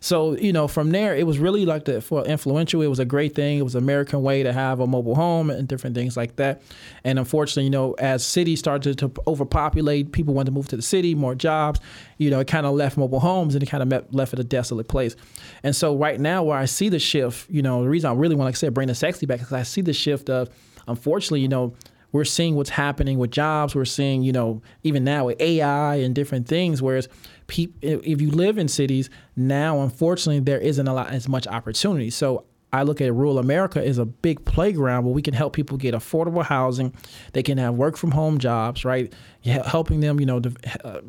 So 0.00 0.36
you 0.36 0.52
know, 0.52 0.66
from 0.66 0.90
there, 0.90 1.14
it 1.14 1.26
was 1.26 1.38
really 1.38 1.66
like 1.66 1.84
the 1.84 2.00
for 2.00 2.24
influential. 2.24 2.80
It 2.80 2.86
was 2.86 2.98
a 2.98 3.04
great 3.04 3.34
thing. 3.34 3.58
It 3.58 3.62
was 3.62 3.74
an 3.74 3.84
American 3.84 4.22
way 4.22 4.42
to 4.42 4.52
have 4.52 4.80
a 4.80 4.86
mobile 4.86 5.14
home 5.14 5.50
and 5.50 5.68
different 5.68 5.94
things 5.94 6.16
like 6.16 6.36
that. 6.36 6.62
And 7.04 7.18
unfortunately, 7.18 7.64
you 7.64 7.70
know, 7.70 7.92
as 7.98 8.24
cities 8.24 8.58
started 8.58 8.98
to 8.98 9.12
overpopulate, 9.26 10.12
people 10.12 10.32
wanted 10.32 10.46
to 10.46 10.52
move 10.52 10.68
to 10.68 10.76
the 10.76 10.82
city, 10.82 11.14
more 11.14 11.34
jobs. 11.34 11.80
You 12.16 12.30
know, 12.30 12.40
it 12.40 12.46
kind 12.46 12.66
of 12.66 12.74
left 12.74 12.96
mobile 12.96 13.20
homes 13.20 13.54
and 13.54 13.62
it 13.62 13.66
kind 13.66 13.92
of 13.92 14.14
left 14.14 14.32
it 14.32 14.38
a 14.38 14.44
desolate 14.44 14.88
place. 14.88 15.16
And 15.62 15.76
so 15.76 15.94
right 15.94 16.18
now, 16.18 16.42
where 16.44 16.56
I 16.56 16.64
see 16.64 16.88
the 16.88 16.98
shift, 16.98 17.50
you 17.50 17.60
know, 17.60 17.82
the 17.82 17.88
reason 17.88 18.10
I'm 18.10 18.18
really 18.18 18.29
want, 18.34 18.46
like 18.46 18.54
I 18.54 18.58
said, 18.58 18.74
bring 18.74 18.88
the 18.88 18.94
sexy 18.94 19.26
back 19.26 19.38
because 19.38 19.52
I 19.52 19.62
see 19.62 19.80
the 19.80 19.92
shift 19.92 20.30
of, 20.30 20.48
unfortunately, 20.86 21.40
you 21.40 21.48
know 21.48 21.74
we're 22.12 22.24
seeing 22.24 22.56
what's 22.56 22.70
happening 22.70 23.18
with 23.18 23.30
jobs. 23.30 23.74
We're 23.74 23.84
seeing, 23.84 24.22
you 24.22 24.32
know, 24.32 24.62
even 24.82 25.04
now 25.04 25.26
with 25.26 25.40
AI 25.40 25.96
and 25.96 26.14
different 26.14 26.48
things. 26.48 26.82
Whereas, 26.82 27.08
if 27.48 28.20
you 28.20 28.30
live 28.30 28.58
in 28.58 28.68
cities 28.68 29.10
now, 29.36 29.80
unfortunately, 29.80 30.40
there 30.40 30.58
isn't 30.58 30.86
a 30.86 30.92
lot 30.92 31.10
as 31.10 31.28
much 31.28 31.46
opportunity. 31.46 32.10
So 32.10 32.44
I 32.72 32.82
look 32.84 33.00
at 33.00 33.12
rural 33.12 33.38
America 33.38 33.84
as 33.84 33.98
a 33.98 34.04
big 34.04 34.44
playground 34.44 35.04
where 35.04 35.14
we 35.14 35.22
can 35.22 35.34
help 35.34 35.52
people 35.52 35.76
get 35.76 35.94
affordable 35.94 36.44
housing. 36.44 36.94
They 37.32 37.42
can 37.42 37.58
have 37.58 37.74
work 37.74 37.96
from 37.96 38.12
home 38.12 38.38
jobs, 38.38 38.84
right? 38.84 39.12
Helping 39.42 40.00
them, 40.00 40.20
you 40.20 40.26
know, 40.26 40.40
uh, 40.84 41.00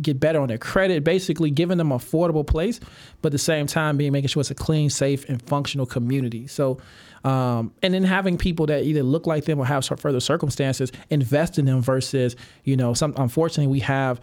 get 0.00 0.18
better 0.18 0.40
on 0.40 0.48
their 0.48 0.58
credit, 0.58 1.04
basically 1.04 1.50
giving 1.50 1.78
them 1.78 1.90
affordable 1.90 2.46
place, 2.46 2.80
but 3.20 3.28
at 3.28 3.32
the 3.32 3.38
same 3.38 3.66
time 3.66 3.96
being 3.96 4.12
making 4.12 4.28
sure 4.28 4.40
it's 4.40 4.50
a 4.50 4.54
clean, 4.54 4.88
safe, 4.90 5.28
and 5.28 5.42
functional 5.42 5.86
community. 5.86 6.46
So 6.46 6.78
um, 7.24 7.72
and 7.82 7.94
then 7.94 8.02
having 8.02 8.36
people 8.36 8.66
that 8.66 8.84
either 8.84 9.02
look 9.02 9.26
like 9.26 9.44
them 9.44 9.58
or 9.58 9.66
have 9.66 9.84
further 9.84 10.20
circumstances 10.20 10.90
invest 11.10 11.58
in 11.58 11.66
them 11.66 11.80
versus, 11.80 12.36
you 12.64 12.76
know, 12.76 12.94
some 12.94 13.14
unfortunately 13.16 13.68
we 13.68 13.80
have 13.80 14.20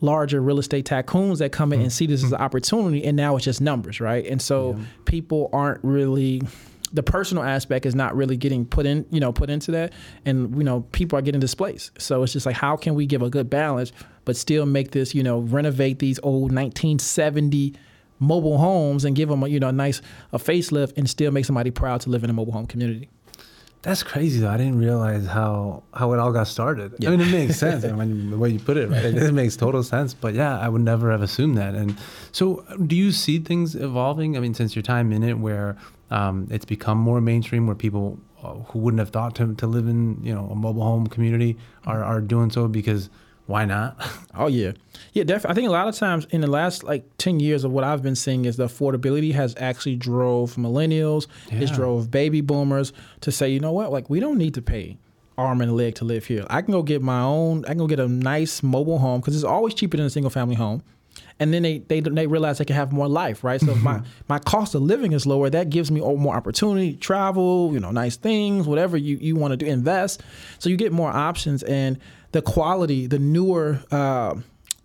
larger 0.00 0.40
real 0.40 0.58
estate 0.58 0.86
tycoons 0.86 1.38
that 1.38 1.52
come 1.52 1.72
in 1.72 1.80
and 1.80 1.92
see 1.92 2.06
this 2.06 2.24
as 2.24 2.32
an 2.32 2.40
opportunity 2.40 3.04
and 3.04 3.16
now 3.16 3.36
it's 3.36 3.44
just 3.44 3.60
numbers, 3.60 4.00
right? 4.00 4.26
And 4.26 4.40
so 4.40 4.74
yeah. 4.76 4.84
people 5.04 5.50
aren't 5.52 5.82
really 5.84 6.42
the 6.92 7.02
personal 7.02 7.42
aspect 7.42 7.86
is 7.86 7.94
not 7.94 8.14
really 8.14 8.36
getting 8.36 8.64
put 8.64 8.86
in, 8.86 9.04
you 9.10 9.18
know, 9.18 9.32
put 9.32 9.50
into 9.50 9.72
that, 9.72 9.92
and 10.24 10.56
you 10.56 10.62
know, 10.62 10.82
people 10.92 11.18
are 11.18 11.22
getting 11.22 11.40
displaced. 11.40 12.00
So 12.00 12.22
it's 12.22 12.32
just 12.32 12.46
like, 12.46 12.54
how 12.54 12.76
can 12.76 12.94
we 12.94 13.04
give 13.04 13.20
a 13.20 13.28
good 13.28 13.50
balance, 13.50 13.92
but 14.24 14.36
still 14.36 14.66
make 14.66 14.92
this, 14.92 15.14
you 15.14 15.22
know, 15.22 15.40
renovate 15.40 15.98
these 15.98 16.18
old 16.22 16.52
1970 16.52 17.74
mobile 18.18 18.58
homes 18.58 19.04
and 19.04 19.16
give 19.16 19.28
them 19.28 19.42
a, 19.42 19.48
you 19.48 19.60
know 19.60 19.68
a 19.68 19.72
nice 19.72 20.00
a 20.32 20.38
facelift 20.38 20.96
and 20.96 21.10
still 21.10 21.30
make 21.30 21.44
somebody 21.44 21.70
proud 21.70 22.00
to 22.00 22.10
live 22.10 22.24
in 22.24 22.30
a 22.30 22.32
mobile 22.32 22.52
home 22.52 22.66
community. 22.66 23.08
That's 23.82 24.02
crazy 24.02 24.40
though. 24.40 24.48
I 24.48 24.56
didn't 24.56 24.78
realize 24.78 25.26
how 25.26 25.82
how 25.92 26.12
it 26.14 26.18
all 26.18 26.32
got 26.32 26.46
started. 26.46 26.94
Yeah. 26.98 27.10
I 27.10 27.16
mean, 27.16 27.28
it 27.28 27.30
makes 27.30 27.58
sense. 27.58 27.84
I 27.84 27.92
mean, 27.92 28.30
the 28.30 28.38
way 28.38 28.48
you 28.48 28.58
put 28.58 28.78
it, 28.78 28.88
right? 28.88 29.04
It, 29.04 29.16
it 29.16 29.32
makes 29.32 29.56
total 29.56 29.82
sense. 29.82 30.14
But 30.14 30.32
yeah, 30.32 30.58
I 30.58 30.70
would 30.70 30.80
never 30.80 31.10
have 31.10 31.20
assumed 31.20 31.58
that. 31.58 31.74
And 31.74 31.98
so, 32.32 32.64
do 32.86 32.96
you 32.96 33.12
see 33.12 33.38
things 33.40 33.74
evolving? 33.74 34.38
I 34.38 34.40
mean, 34.40 34.54
since 34.54 34.74
your 34.74 34.82
time 34.82 35.12
in 35.12 35.22
it, 35.22 35.38
where 35.38 35.76
um, 36.10 36.48
it's 36.50 36.64
become 36.64 36.96
more 36.96 37.20
mainstream, 37.20 37.66
where 37.66 37.76
people 37.76 38.18
uh, 38.42 38.54
who 38.54 38.78
wouldn't 38.78 39.00
have 39.00 39.10
thought 39.10 39.34
to, 39.36 39.54
to 39.54 39.66
live 39.66 39.86
in 39.86 40.18
you 40.24 40.34
know 40.34 40.48
a 40.50 40.54
mobile 40.54 40.82
home 40.82 41.06
community 41.06 41.58
are, 41.84 42.02
are 42.02 42.22
doing 42.22 42.50
so 42.50 42.68
because 42.68 43.10
why 43.46 43.64
not? 43.64 43.96
Oh 44.36 44.48
yeah, 44.48 44.72
yeah, 45.12 45.22
definitely. 45.22 45.52
I 45.52 45.54
think 45.54 45.68
a 45.68 45.70
lot 45.70 45.86
of 45.86 45.94
times 45.94 46.26
in 46.30 46.40
the 46.40 46.48
last 46.48 46.82
like 46.82 47.04
ten 47.18 47.38
years 47.38 47.62
of 47.62 47.70
what 47.70 47.84
I've 47.84 48.02
been 48.02 48.16
seeing 48.16 48.46
is 48.46 48.56
the 48.56 48.66
affordability 48.66 49.32
has 49.32 49.54
actually 49.58 49.94
drove 49.94 50.56
millennials, 50.56 51.28
it's 51.52 51.70
drove 51.70 52.10
baby 52.10 52.40
boomers 52.40 52.92
to 53.20 53.30
say, 53.30 53.48
you 53.48 53.60
know 53.60 53.70
what, 53.70 53.92
like 53.92 54.10
we 54.10 54.18
don't 54.18 54.38
need 54.38 54.54
to 54.54 54.62
pay 54.62 54.98
arm 55.38 55.60
and 55.60 55.76
leg 55.76 55.94
to 55.96 56.04
live 56.04 56.24
here. 56.24 56.44
I 56.48 56.62
can 56.62 56.72
go 56.72 56.82
get 56.82 57.02
my 57.02 57.20
own. 57.20 57.64
I 57.64 57.68
can 57.68 57.78
go 57.78 57.86
get 57.86 58.00
a 58.00 58.08
nice 58.08 58.62
mobile 58.62 58.98
home 58.98 59.20
because 59.20 59.34
it's 59.34 59.44
always 59.44 59.74
cheaper 59.74 59.96
than 59.96 60.06
a 60.06 60.10
single 60.10 60.30
family 60.30 60.54
home. 60.54 60.82
And 61.40 61.52
then 61.52 61.62
they, 61.62 61.78
they 61.78 62.00
they 62.00 62.26
realize 62.26 62.58
they 62.58 62.64
can 62.64 62.76
have 62.76 62.92
more 62.92 63.08
life, 63.08 63.42
right? 63.42 63.60
So 63.60 63.72
if 63.72 63.82
my 63.82 63.94
mm-hmm. 63.94 64.06
my 64.28 64.38
cost 64.38 64.74
of 64.74 64.82
living 64.82 65.12
is 65.12 65.26
lower, 65.26 65.50
that 65.50 65.68
gives 65.70 65.90
me 65.90 66.00
more 66.00 66.34
opportunity, 66.34 66.94
travel, 66.94 67.70
you 67.72 67.80
know, 67.80 67.90
nice 67.90 68.16
things, 68.16 68.66
whatever 68.66 68.96
you, 68.96 69.16
you 69.16 69.34
want 69.34 69.52
to 69.52 69.56
do, 69.56 69.66
invest. 69.66 70.22
So 70.58 70.68
you 70.68 70.76
get 70.76 70.92
more 70.92 71.10
options 71.10 71.62
and 71.64 71.98
the 72.34 72.42
quality, 72.42 73.06
the 73.06 73.20
newer 73.20 73.80
uh, 73.92 74.34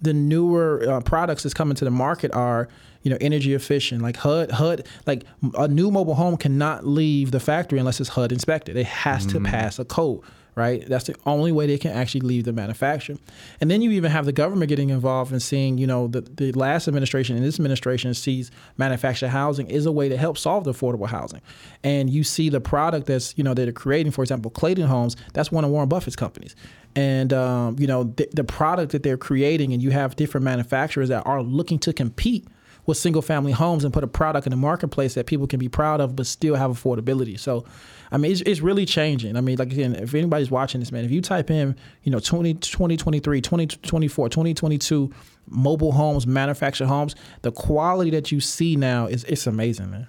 the 0.01 0.13
newer 0.13 0.85
uh, 0.87 1.01
products 1.01 1.43
that's 1.43 1.53
coming 1.55 1.75
to 1.75 1.83
the 1.83 1.91
market 1.91 2.31
are 2.31 2.69
you 3.01 3.09
know 3.09 3.17
energy 3.19 3.55
efficient. 3.55 4.03
Like 4.03 4.17
HUD 4.17 4.51
HUD 4.51 4.85
like 5.07 5.23
a 5.55 5.67
new 5.67 5.89
mobile 5.89 6.13
home 6.13 6.37
cannot 6.37 6.85
leave 6.85 7.31
the 7.31 7.39
factory 7.39 7.79
unless 7.79 7.99
it's 7.99 8.09
HUD 8.09 8.31
inspected. 8.31 8.77
It 8.77 8.85
has 8.85 9.25
to 9.25 9.41
pass 9.41 9.79
a 9.79 9.83
code 9.83 10.21
right? 10.55 10.85
That's 10.87 11.05
the 11.05 11.15
only 11.25 11.51
way 11.51 11.67
they 11.67 11.77
can 11.77 11.91
actually 11.91 12.21
leave 12.21 12.43
the 12.43 12.53
manufacturer. 12.53 13.17
And 13.61 13.69
then 13.69 13.81
you 13.81 13.91
even 13.91 14.11
have 14.11 14.25
the 14.25 14.31
government 14.31 14.69
getting 14.69 14.89
involved 14.89 15.31
and 15.31 15.41
seeing 15.41 15.77
you 15.77 15.87
know 15.87 16.07
the, 16.07 16.21
the 16.21 16.51
last 16.53 16.87
administration 16.87 17.35
and 17.35 17.45
this 17.45 17.59
administration 17.59 18.13
sees 18.13 18.51
manufactured 18.77 19.29
housing 19.29 19.67
is 19.67 19.85
a 19.85 19.91
way 19.91 20.09
to 20.09 20.17
help 20.17 20.37
solve 20.37 20.63
the 20.63 20.73
affordable 20.73 21.07
housing. 21.07 21.41
And 21.83 22.09
you 22.09 22.23
see 22.23 22.49
the 22.49 22.61
product 22.61 23.07
that's 23.07 23.37
you 23.37 23.43
know 23.43 23.53
that 23.53 23.63
they're 23.63 23.71
creating 23.71 24.11
for 24.11 24.23
example 24.23 24.51
Clayton 24.51 24.87
Homes 24.87 25.15
that's 25.33 25.51
one 25.51 25.63
of 25.63 25.71
Warren 25.71 25.89
Buffett's 25.89 26.15
companies. 26.15 26.55
And 26.95 27.31
um, 27.33 27.75
you 27.79 27.87
know 27.87 28.03
the, 28.03 28.27
the 28.33 28.43
product 28.43 28.91
that 28.91 29.03
they're 29.03 29.17
creating 29.17 29.73
and 29.73 29.81
you 29.81 29.91
have 29.91 30.15
different 30.15 30.43
manufacturers 30.43 31.09
that 31.09 31.25
are 31.25 31.41
looking 31.41 31.79
to 31.79 31.93
compete 31.93 32.47
with 32.85 32.97
single 32.97 33.21
family 33.21 33.51
homes 33.51 33.83
and 33.83 33.93
put 33.93 34.03
a 34.03 34.07
product 34.07 34.47
in 34.47 34.51
the 34.51 34.57
marketplace 34.57 35.13
that 35.13 35.27
people 35.27 35.47
can 35.47 35.59
be 35.59 35.69
proud 35.69 36.01
of 36.01 36.15
but 36.15 36.25
still 36.25 36.55
have 36.55 36.71
affordability. 36.71 37.39
So 37.39 37.65
i 38.11 38.17
mean 38.17 38.31
it's, 38.31 38.41
it's 38.41 38.61
really 38.61 38.85
changing 38.85 39.35
i 39.35 39.41
mean 39.41 39.57
like 39.57 39.71
again 39.71 39.95
if 39.95 40.13
anybody's 40.13 40.51
watching 40.51 40.79
this 40.79 40.91
man 40.91 41.05
if 41.05 41.11
you 41.11 41.21
type 41.21 41.49
in 41.49 41.75
you 42.03 42.11
know 42.11 42.19
20 42.19 42.55
2023 42.55 43.41
2024 43.41 44.29
2022 44.29 45.11
mobile 45.47 45.91
homes 45.91 46.27
manufactured 46.27 46.87
homes 46.87 47.15
the 47.41 47.51
quality 47.51 48.11
that 48.11 48.31
you 48.31 48.39
see 48.39 48.75
now 48.75 49.05
is 49.05 49.23
it's 49.25 49.47
amazing 49.47 49.89
man 49.89 50.07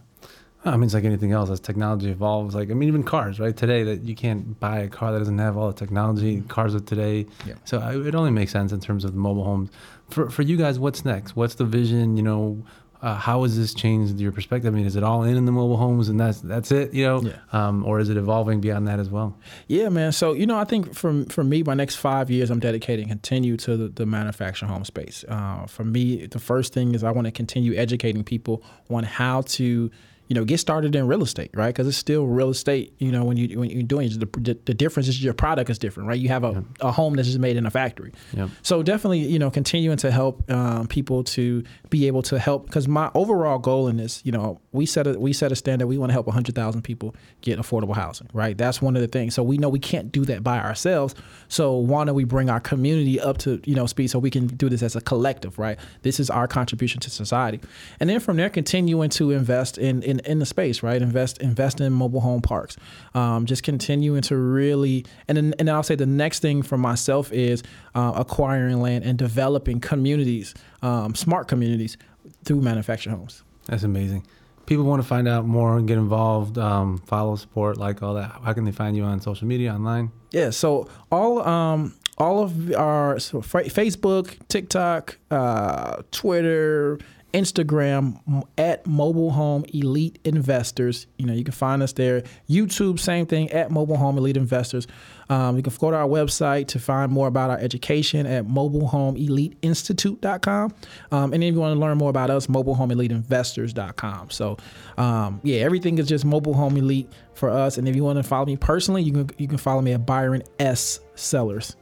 I 0.65 0.73
mean, 0.73 0.85
it's 0.85 0.95
like 0.95 1.05
anything 1.05 1.33
else 1.33 1.49
as 1.49 1.59
technology 1.59 2.11
evolves. 2.11 2.55
Like, 2.55 2.71
I 2.71 2.75
mean, 2.75 2.89
even 2.89 3.03
cars, 3.03 3.41
right? 3.41 3.57
Today, 3.57 3.83
that 3.85 4.03
you 4.03 4.15
can't 4.15 4.61
buy 4.61 4.81
a 4.81 4.89
car 4.89 5.11
that 5.13 5.19
doesn't 5.19 5.39
have 5.39 5.57
all 5.57 5.69
the 5.69 5.79
technology. 5.79 6.37
Mm-hmm. 6.37 6.49
Cars 6.49 6.75
of 6.75 6.85
today. 6.85 7.27
Yeah. 7.47 7.55
So 7.65 7.79
I, 7.79 7.97
it 7.97 8.15
only 8.15 8.31
makes 8.31 8.53
sense 8.53 8.71
in 8.71 8.81
terms 8.81 9.05
of 9.05 9.13
the 9.13 9.19
mobile 9.19 9.45
homes. 9.45 9.71
For 10.11 10.29
for 10.29 10.43
you 10.43 10.59
guys, 10.59 10.79
what's 10.79 11.05
next? 11.05 11.35
What's 11.35 11.55
the 11.55 11.65
vision? 11.65 12.17
You 12.17 12.23
know, 12.23 12.63
uh, 13.03 13.15
how 13.17 13.43
has 13.45 13.57
this 13.57 13.73
changed 13.75 14.21
your 14.21 14.33
perspective? 14.33 14.73
I 14.73 14.77
mean, 14.77 14.87
is 14.87 14.95
it 14.97 15.03
all 15.03 15.23
in 15.23 15.37
in 15.37 15.45
the 15.47 15.53
mobile 15.53 15.77
homes 15.77 16.09
and 16.09 16.21
that's 16.21 16.41
that's 16.41 16.71
it? 16.71 16.93
You 16.93 17.05
know, 17.07 17.23
Yeah. 17.23 17.33
um, 17.53 17.85
or 17.85 17.99
is 18.01 18.09
it 18.09 18.17
evolving 18.17 18.61
beyond 18.61 18.87
that 18.89 18.99
as 18.99 19.09
well? 19.09 19.37
Yeah, 19.69 19.89
man. 19.89 20.13
So 20.13 20.33
you 20.35 20.47
know, 20.47 20.59
I 20.59 20.65
think 20.65 20.95
for 20.95 21.25
for 21.31 21.43
me, 21.45 21.63
my 21.63 21.75
next 21.75 21.97
five 21.97 22.31
years, 22.31 22.51
I'm 22.51 22.61
dedicating 22.61 23.09
continue 23.09 23.57
to 23.59 23.77
the, 23.77 23.89
the 23.89 24.07
manufacturing 24.07 24.71
home 24.71 24.85
space. 24.85 25.25
Uh, 25.29 25.67
for 25.67 25.85
me, 25.85 26.27
the 26.27 26.39
first 26.39 26.73
thing 26.75 26.95
is 26.95 27.03
I 27.03 27.11
want 27.11 27.27
to 27.27 27.31
continue 27.33 27.75
educating 27.75 28.23
people 28.25 28.63
on 28.91 29.05
how 29.05 29.43
to 29.43 29.91
you 30.31 30.35
know 30.35 30.45
get 30.45 30.59
started 30.59 30.95
in 30.95 31.09
real 31.09 31.25
estate, 31.25 31.51
right? 31.55 31.67
Because 31.67 31.89
it's 31.89 31.97
still 31.97 32.25
real 32.25 32.51
estate. 32.51 32.95
You 32.99 33.11
know, 33.11 33.25
when 33.25 33.37
you 33.37 33.59
when 33.59 33.69
you're 33.69 33.83
doing 33.83 34.13
it, 34.13 34.21
the, 34.21 34.57
the 34.65 34.75
difference 34.75 35.09
is 35.09 35.23
your 35.23 35.35
product 35.35 35.69
is 35.69 35.79
different, 35.79 36.09
right? 36.09 36.21
You 36.21 36.29
have 36.29 36.45
a, 36.45 36.65
a 36.81 36.93
home 36.93 37.17
that's 37.17 37.27
just 37.27 37.41
made 37.41 37.57
in 37.57 37.67
a 37.67 37.71
factory. 37.71 38.13
Yep. 38.35 38.51
So 38.63 38.85
definitely, 38.85 39.19
you 39.19 39.41
know, 39.41 39.51
continuing 39.51 39.97
to 39.99 40.11
help 40.13 40.49
um, 40.49 40.87
people 40.87 41.25
to 41.25 41.65
be 41.91 42.07
able 42.07 42.23
to 42.23 42.39
help 42.39 42.67
because 42.67 42.87
my 42.87 43.11
overall 43.15 43.59
goal 43.59 43.89
in 43.89 43.97
this, 43.97 44.23
you 44.25 44.31
know, 44.31 44.61
we 44.73 44.87
set 44.87 45.07
a 45.07 45.19
we 45.19 45.33
set 45.33 45.51
a 45.51 45.57
standard. 45.57 45.87
We 45.89 45.99
want 45.99 46.11
to 46.11 46.13
help 46.13 46.27
100,000 46.27 46.83
people 46.83 47.15
get 47.41 47.59
affordable 47.59 47.95
housing, 47.95 48.29
right? 48.33 48.57
That's 48.57 48.81
one 48.81 48.95
of 48.95 49.03
the 49.03 49.09
things. 49.09 49.35
So 49.35 49.43
we 49.43 49.59
know 49.59 49.69
we 49.69 49.81
can't 49.81 50.13
do 50.13 50.25
that 50.27 50.45
by 50.45 50.61
ourselves. 50.61 51.15
So 51.49 51.75
why 51.75 52.05
don't 52.05 52.15
we 52.15 52.25
bring 52.25 52.49
our 52.49 52.61
community 52.61 53.19
up 53.19 53.39
to 53.39 53.61
you 53.65 53.75
know 53.75 53.87
speed 53.87 54.09
so 54.09 54.19
we 54.19 54.31
can 54.31 54.47
do 54.47 54.69
this 54.69 54.83
as 54.83 54.95
a 54.95 55.01
collective, 55.01 55.59
right? 55.59 55.79
This 56.03 56.21
is 56.21 56.31
our 56.31 56.47
contribution 56.47 57.01
to 57.01 57.11
society, 57.11 57.61
and 57.99 58.09
then 58.09 58.21
from 58.21 58.37
there, 58.37 58.49
continuing 58.51 59.11
to 59.11 59.33
invest 59.33 59.77
in 59.77 60.03
in, 60.03 60.21
in 60.21 60.39
the 60.39 60.47
space, 60.47 60.83
right? 60.83 61.03
Invest 61.03 61.39
invest 61.39 61.81
in 61.81 61.93
mobile 61.93 62.21
home 62.21 62.43
parks. 62.43 62.77
Um, 63.15 63.47
just 63.47 63.65
continuing 63.65 64.23
to 64.23 64.37
really, 64.37 65.05
and 65.27 65.37
then 65.37 65.55
and 65.59 65.67
then 65.67 65.75
I'll 65.75 65.83
say 65.83 65.97
the 65.97 66.07
next 66.07 66.41
thing 66.41 66.63
for 66.63 66.79
myself 66.79 67.33
is 67.33 67.65
uh, 67.97 68.13
acquiring 68.15 68.81
land 68.81 69.05
and 69.05 69.19
developing 69.19 69.81
communities, 69.81 70.55
um, 70.83 71.17
smart 71.17 71.49
communities 71.49 71.97
through 72.45 72.61
manufactured 72.61 73.11
homes. 73.11 73.43
That's 73.67 73.83
amazing. 73.83 74.25
People 74.71 74.85
want 74.85 75.03
to 75.03 75.09
find 75.09 75.27
out 75.27 75.45
more 75.47 75.77
and 75.77 75.89
get 75.89 75.99
involved, 75.99 76.57
um, 76.57 76.99
follow, 76.99 77.35
support, 77.35 77.77
like 77.77 78.05
all 78.05 78.15
that. 78.15 78.31
How 78.45 78.53
can 78.53 78.65
they 78.65 78.71
find 78.71 78.97
you 78.97 79.03
on 79.03 79.21
social 79.21 79.49
media, 79.49 79.75
online? 79.75 80.13
Yeah, 80.31 80.51
so 80.51 80.89
all 81.11 81.45
um 81.45 81.97
all 82.19 82.45
of 82.45 82.73
our 82.75 83.19
so 83.19 83.41
Facebook, 83.41 84.39
TikTok, 84.47 85.19
uh, 85.29 86.03
Twitter, 86.13 87.01
Instagram 87.33 88.45
at 88.59 88.87
Mobile 88.87 89.31
Home 89.31 89.65
Elite 89.73 90.19
Investors. 90.25 91.07
You 91.19 91.27
know, 91.27 91.33
you 91.33 91.45
can 91.45 91.53
find 91.53 91.83
us 91.83 91.93
there. 91.93 92.23
YouTube, 92.49 92.99
same 92.99 93.27
thing 93.27 93.51
at 93.51 93.71
Mobile 93.71 93.97
Home 93.97 94.19
Elite 94.19 94.37
Investors. 94.37 94.87
Um, 95.29 95.57
you 95.57 95.63
can 95.63 95.73
go 95.79 95.91
to 95.91 95.97
our 95.97 96.09
website 96.09 96.67
to 96.69 96.81
find 96.81 97.13
more 97.13 97.29
about 97.29 97.51
our 97.51 97.59
education 97.59 98.27
at 98.27 98.47
mobile 98.47 98.89
home 98.89 99.17
mobilehomeeliteinstitute.com. 99.17 100.75
Um, 101.13 101.33
and 101.33 101.43
if 101.43 101.55
you 101.55 101.61
want 101.61 101.75
to 101.75 101.81
learn 101.81 101.99
more 101.99 102.11
about 102.11 102.31
us, 102.31 102.49
Mobile 102.49 102.75
Home 102.75 102.91
Elite 102.91 103.11
mobilehomeeliteinvestors.com. 103.11 104.31
So, 104.31 104.57
um, 104.99 105.41
yeah, 105.43 105.61
everything 105.61 105.99
is 105.99 106.09
just 106.09 106.25
Mobile 106.25 106.55
Home 106.55 106.77
Elite 106.77 107.11
for 107.35 107.51
us. 107.51 107.79
And 107.79 107.89
if 107.89 107.97
you 107.97 108.05
want 108.05 108.19
to 108.19 108.23
follow 108.23 108.47
me 108.47 108.57
personally, 108.57 109.03
you 109.03 109.13
can 109.13 109.31
you 109.39 109.49
can 109.49 109.59
follow 109.59 109.81
me 109.83 109.93
at 109.93 110.07
Byron 110.07 110.43
S 110.59 111.01
Sellers. 111.15 111.77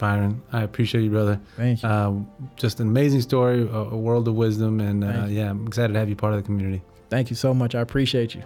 Byron, 0.00 0.42
I 0.52 0.62
appreciate 0.62 1.02
you, 1.02 1.10
brother. 1.10 1.38
Thank 1.56 1.82
you. 1.82 1.88
Uh, 1.88 2.14
just 2.56 2.80
an 2.80 2.88
amazing 2.88 3.20
story, 3.20 3.62
a, 3.62 3.66
a 3.76 3.96
world 3.96 4.26
of 4.26 4.34
wisdom, 4.34 4.80
and 4.80 5.04
uh, 5.04 5.26
yeah, 5.28 5.50
I'm 5.50 5.66
excited 5.66 5.92
to 5.92 5.98
have 5.98 6.08
you 6.08 6.16
part 6.16 6.32
of 6.32 6.40
the 6.40 6.46
community. 6.46 6.82
Thank 7.10 7.30
you 7.30 7.36
so 7.36 7.52
much. 7.54 7.74
I 7.74 7.80
appreciate 7.80 8.34
you. 8.34 8.42